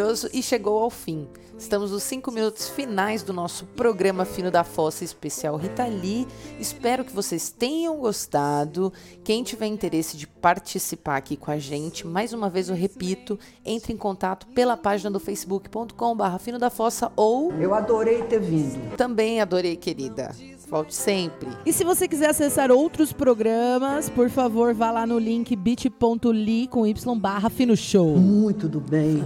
Maravilhoso 0.10 0.30
e 0.34 0.41
chegou 0.41 0.80
ao 0.80 0.89
fim. 0.89 1.28
Estamos 1.57 1.91
nos 1.91 2.03
cinco 2.03 2.32
minutos 2.32 2.70
finais 2.70 3.22
do 3.22 3.34
nosso 3.34 3.66
programa 3.66 4.24
Fino 4.24 4.49
da 4.49 4.64
Fossa 4.64 5.03
especial 5.03 5.57
Rita 5.57 5.86
Lee. 5.86 6.26
Espero 6.57 7.03
que 7.03 7.12
vocês 7.12 7.49
tenham 7.49 7.97
gostado. 7.97 8.93
Quem 9.26 9.43
tiver 9.43 9.68
interesse 9.68 10.16
de 10.16 10.26
participar 10.26 11.18
aqui 11.18 11.36
com 11.36 11.51
a 11.51 11.57
gente, 11.57 12.07
mais 12.07 12.32
uma 12.32 12.49
vez 12.49 12.70
eu 12.70 12.76
repito, 12.76 13.38
entre 13.66 13.91
em 13.91 13.97
contato 13.97 14.47
pela 14.47 14.78
página 14.78 15.12
do 15.12 15.20
facebook.com/barra 15.20 16.39
Fino 16.39 16.57
da 16.57 16.70
Fossa 16.70 17.12
ou 17.16 17.51
Eu 17.53 17.74
adorei 17.74 18.24
ter 18.24 18.39
vindo. 18.39 18.95
também 18.95 19.41
adorei, 19.41 19.76
querida. 19.76 20.34
Volte 20.70 20.93
sempre. 20.93 21.49
E 21.66 21.74
se 21.74 21.84
você 21.84 22.07
quiser 22.07 22.30
acessar 22.30 22.72
outros 22.72 23.12
programas, 23.12 24.07
por 24.07 24.30
favor, 24.30 24.72
vá 24.72 24.91
lá 24.91 25.05
no 25.05 25.18
link 25.18 25.55
bit.ly 25.55 26.68
com 26.68 26.86
y 26.86 26.93
barra 27.20 27.49
Fino 27.49 27.76
Show. 27.76 28.16
Muito 28.16 28.70
do 28.70 28.80
bem. 28.80 29.26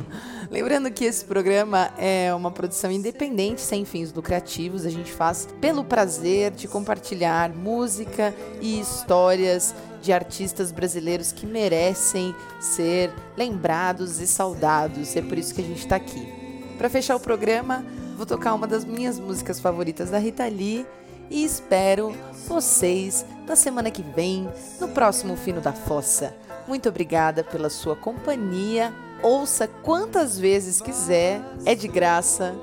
Lembrando 0.53 0.91
que 0.91 1.03
esse 1.03 1.25
programa 1.25 1.89
é 1.97 2.31
uma 2.31 2.51
produção 2.51 2.91
independente, 2.91 3.59
sem 3.59 3.83
fins 3.85 4.13
lucrativos. 4.13 4.85
A 4.85 4.89
gente 4.91 5.11
faz 5.11 5.47
pelo 5.59 5.83
prazer 5.83 6.51
de 6.51 6.67
compartilhar 6.67 7.49
música 7.49 8.31
e 8.61 8.79
histórias 8.79 9.73
de 9.99 10.13
artistas 10.13 10.71
brasileiros 10.71 11.31
que 11.31 11.47
merecem 11.47 12.35
ser 12.59 13.11
lembrados 13.35 14.19
e 14.19 14.27
saudados. 14.27 15.15
É 15.15 15.23
por 15.23 15.39
isso 15.39 15.55
que 15.55 15.61
a 15.61 15.63
gente 15.63 15.79
está 15.79 15.95
aqui. 15.95 16.31
Para 16.77 16.87
fechar 16.87 17.15
o 17.15 17.19
programa, 17.19 17.83
vou 18.15 18.27
tocar 18.27 18.53
uma 18.53 18.67
das 18.67 18.85
minhas 18.85 19.17
músicas 19.17 19.59
favoritas 19.59 20.11
da 20.11 20.19
Rita 20.19 20.45
Lee 20.45 20.85
e 21.31 21.43
espero 21.43 22.15
vocês 22.47 23.25
na 23.47 23.55
semana 23.55 23.89
que 23.89 24.03
vem, 24.03 24.47
no 24.79 24.89
próximo 24.89 25.35
Fino 25.35 25.61
da 25.61 25.73
Fossa. 25.73 26.31
Muito 26.67 26.87
obrigada 26.87 27.43
pela 27.43 27.71
sua 27.71 27.95
companhia. 27.95 28.93
Ouça 29.23 29.69
quantas 29.69 30.37
vezes 30.37 30.81
quiser, 30.81 31.41
é 31.65 31.73
de 31.73 31.87
graça. 31.87 32.53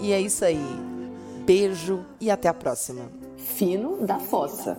E 0.00 0.12
é 0.12 0.20
isso 0.20 0.44
aí. 0.44 0.60
Beijo 1.46 2.04
e 2.20 2.28
até 2.28 2.48
a 2.48 2.54
próxima. 2.54 3.02
Fino 3.36 4.04
da 4.04 4.18
Fossa. 4.18 4.76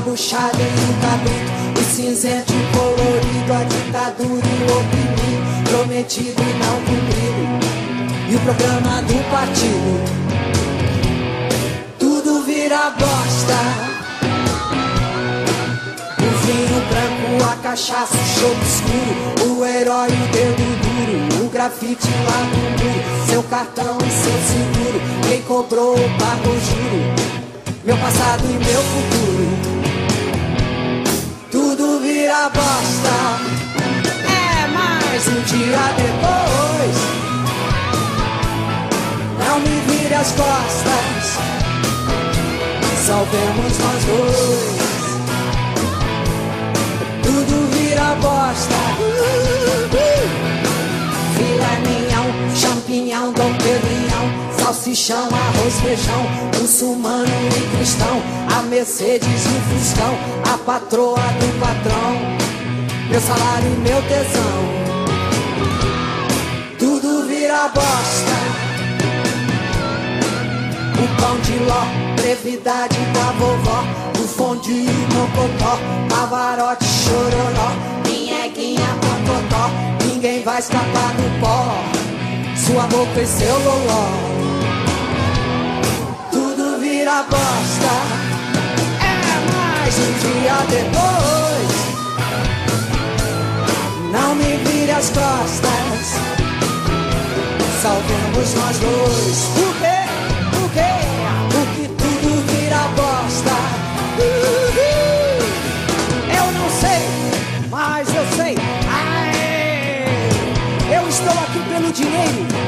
Buchada 0.00 0.56
e 0.56 0.64
o 0.64 0.94
cabrito, 1.00 1.80
o 1.80 1.84
cinzento 1.84 2.52
e 2.52 2.76
colorido, 2.76 3.52
a 3.52 3.64
ditadura 3.64 4.46
e 4.46 4.62
o 4.62 4.78
oprimido, 4.78 5.64
prometido 5.68 6.42
e 6.42 6.52
não 6.58 6.76
cumprido, 6.84 7.44
e 8.28 8.34
o 8.34 8.40
programa 8.40 9.02
do 9.02 9.30
partido. 9.30 10.20
Tudo 11.98 12.42
vira 12.44 12.90
bosta. 12.90 13.60
O 16.18 16.30
vinho 16.46 16.80
branco, 16.88 17.50
a 17.50 17.56
cachaça, 17.56 18.16
o 18.16 18.26
chope 18.40 18.64
escuro, 18.66 19.58
o 19.58 19.66
herói, 19.66 20.08
o 20.08 20.32
dedo 20.32 20.66
duro, 20.82 21.46
o 21.46 21.48
grafite 21.50 22.08
lá 22.24 22.40
no 22.44 22.56
muro, 22.70 23.26
seu 23.28 23.42
cartão 23.44 23.98
e 23.98 24.10
seu 24.10 24.38
seguro, 24.48 25.00
quem 25.28 25.42
cobrou 25.42 25.94
pagou 26.18 26.54
juro, 26.60 27.00
meu 27.84 27.96
passado 27.96 28.44
e 28.44 28.52
meu 28.52 28.82
futuro. 28.82 29.69
Vira 32.30 32.48
bosta, 32.50 33.16
é 34.22 34.68
mais 34.68 35.26
um 35.26 35.40
dia 35.42 35.82
depois. 35.96 36.96
Não 39.36 39.58
me 39.58 39.80
vire 39.88 40.14
as 40.14 40.30
costas, 40.30 41.40
salvemos 43.04 43.78
nós 43.78 44.04
dois. 44.04 44.78
Tudo 47.24 47.68
vira 47.72 48.14
bosta. 48.20 48.78
Filé 51.34 51.74
mignon, 51.80 52.28
champignon, 52.54 53.32
dom 53.32 53.52
perignon, 53.54 54.26
salsichão, 54.56 55.26
arroz, 55.26 55.80
feijão, 55.80 56.22
muçulmano 56.60 57.26
e 57.26 57.76
cristão, 57.76 58.22
a 58.56 58.62
Mercedes 58.62 59.26
e 59.26 59.48
o 59.48 59.60
Fuscão, 59.68 60.14
a 60.52 60.58
patroa 60.58 61.20
do 61.38 61.60
patrão, 61.60 62.12
meu 63.08 63.20
salário 63.20 63.72
e 63.72 63.76
meu 63.78 64.02
tesão. 64.02 64.62
Tudo 66.76 67.28
vira 67.28 67.68
bosta. 67.68 68.36
O 70.98 71.20
pão 71.20 71.38
de 71.40 71.56
ló, 71.64 71.84
brevidade 72.20 72.98
da 73.14 73.30
vovó, 73.38 73.84
o 74.18 74.26
fondue, 74.26 74.88
mocotó, 75.14 75.78
pavarote, 76.08 76.84
chororó, 76.84 77.70
minheguinha, 78.04 78.88
mocotó, 79.04 79.70
ninguém 80.04 80.42
vai 80.42 80.58
escapar 80.58 81.14
do 81.14 81.40
pó, 81.40 81.64
sua 82.56 82.82
boca 82.88 83.20
e 83.20 83.26
seu 83.26 83.56
loló. 83.60 84.08
Tudo 86.32 86.80
vira 86.80 87.22
bosta, 87.22 88.19
um 89.98 90.12
dia 90.18 90.56
depois. 90.68 91.70
Não 94.12 94.34
me 94.34 94.56
vire 94.64 94.92
as 94.92 95.08
costas, 95.10 96.18
salvemos 97.82 98.54
nós 98.54 98.78
dois. 98.78 99.38
O 99.56 99.74
quê? 99.80 99.98
O 100.56 100.68
quê? 100.70 100.92
O 101.56 101.62
que 101.74 101.88
tudo 101.88 102.30
vira 102.46 102.82
bosta. 102.96 103.56
Eu 106.36 106.46
não 106.52 106.68
sei, 106.80 107.02
mas 107.70 108.08
eu 108.14 108.26
sei. 108.36 108.54
Eu 110.92 111.08
estou 111.08 111.32
aqui 111.32 111.60
pelo 111.68 111.92
dinheiro. 111.92 112.59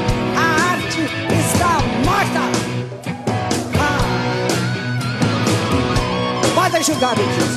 Ah. 6.83 6.89
Podem 6.89 6.95
julgar, 6.95 7.15
Beatriz. 7.15 7.53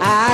A 0.00 0.32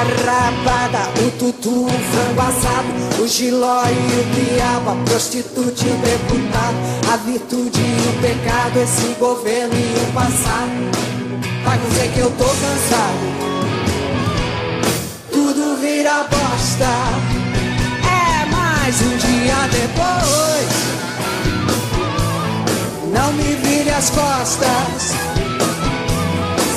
o 1.20 1.30
tutu, 1.32 1.84
o 1.84 1.88
frango 1.88 2.40
assado, 2.40 3.22
o 3.22 3.28
giló 3.28 3.82
e 3.84 3.90
o 3.90 4.24
diabo, 4.34 4.90
a 4.90 4.96
prostituta 5.04 5.84
e 5.84 5.90
o 5.90 5.96
deputado, 5.96 6.76
a 7.12 7.16
virtude 7.16 7.80
e 7.80 8.08
o 8.08 8.12
pecado, 8.22 8.78
esse 8.78 9.14
governo 9.18 9.74
e 9.74 10.08
o 10.08 10.12
passado. 10.12 10.70
Vai 11.64 11.78
dizer 11.78 12.12
que 12.12 12.20
eu 12.20 12.30
tô 12.30 12.44
cansado. 12.44 13.18
Tudo 15.30 15.76
vira 15.80 16.24
bosta. 16.24 16.86
É 18.06 18.46
mais 18.46 19.02
um 19.02 19.16
dia 19.16 19.68
depois. 19.72 20.68
Não 23.12 23.32
me 23.32 23.54
vire 23.56 23.90
as 23.90 24.10
costas. 24.10 25.27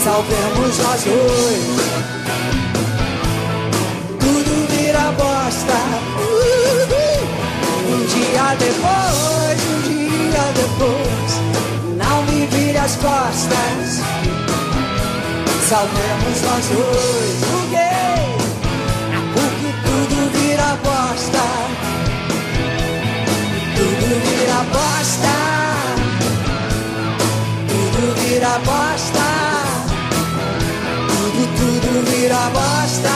Salvemos 0.04 0.78
nós 0.80 1.04
dois 1.04 2.12
tudo 4.42 4.68
vira 4.70 5.12
bosta. 5.12 5.80
Um 7.88 8.06
dia 8.08 8.56
depois, 8.58 9.60
um 9.70 9.82
dia 9.88 10.46
depois, 10.56 11.32
não 11.98 12.24
me 12.24 12.48
vire 12.48 12.78
as 12.78 12.96
costas. 12.96 14.02
Salvemos 15.70 16.42
nós 16.42 16.66
dois. 16.68 17.52
Porque 19.34 19.70
tudo 19.84 20.18
vira 20.34 20.78
bosta. 20.84 21.46
Tudo 23.76 24.08
vira 24.26 24.60
bosta. 24.74 25.36
Tudo 27.68 28.16
vira 28.20 28.60
bosta. 28.66 29.21
Vira 32.22 32.52
bosta 32.54 33.10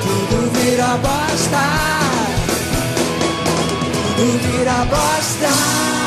tudo 0.00 0.50
vira 0.52 0.96
bosta. 1.02 1.62
Tudo 4.16 4.38
vira 4.52 4.84
bosta. 4.84 5.97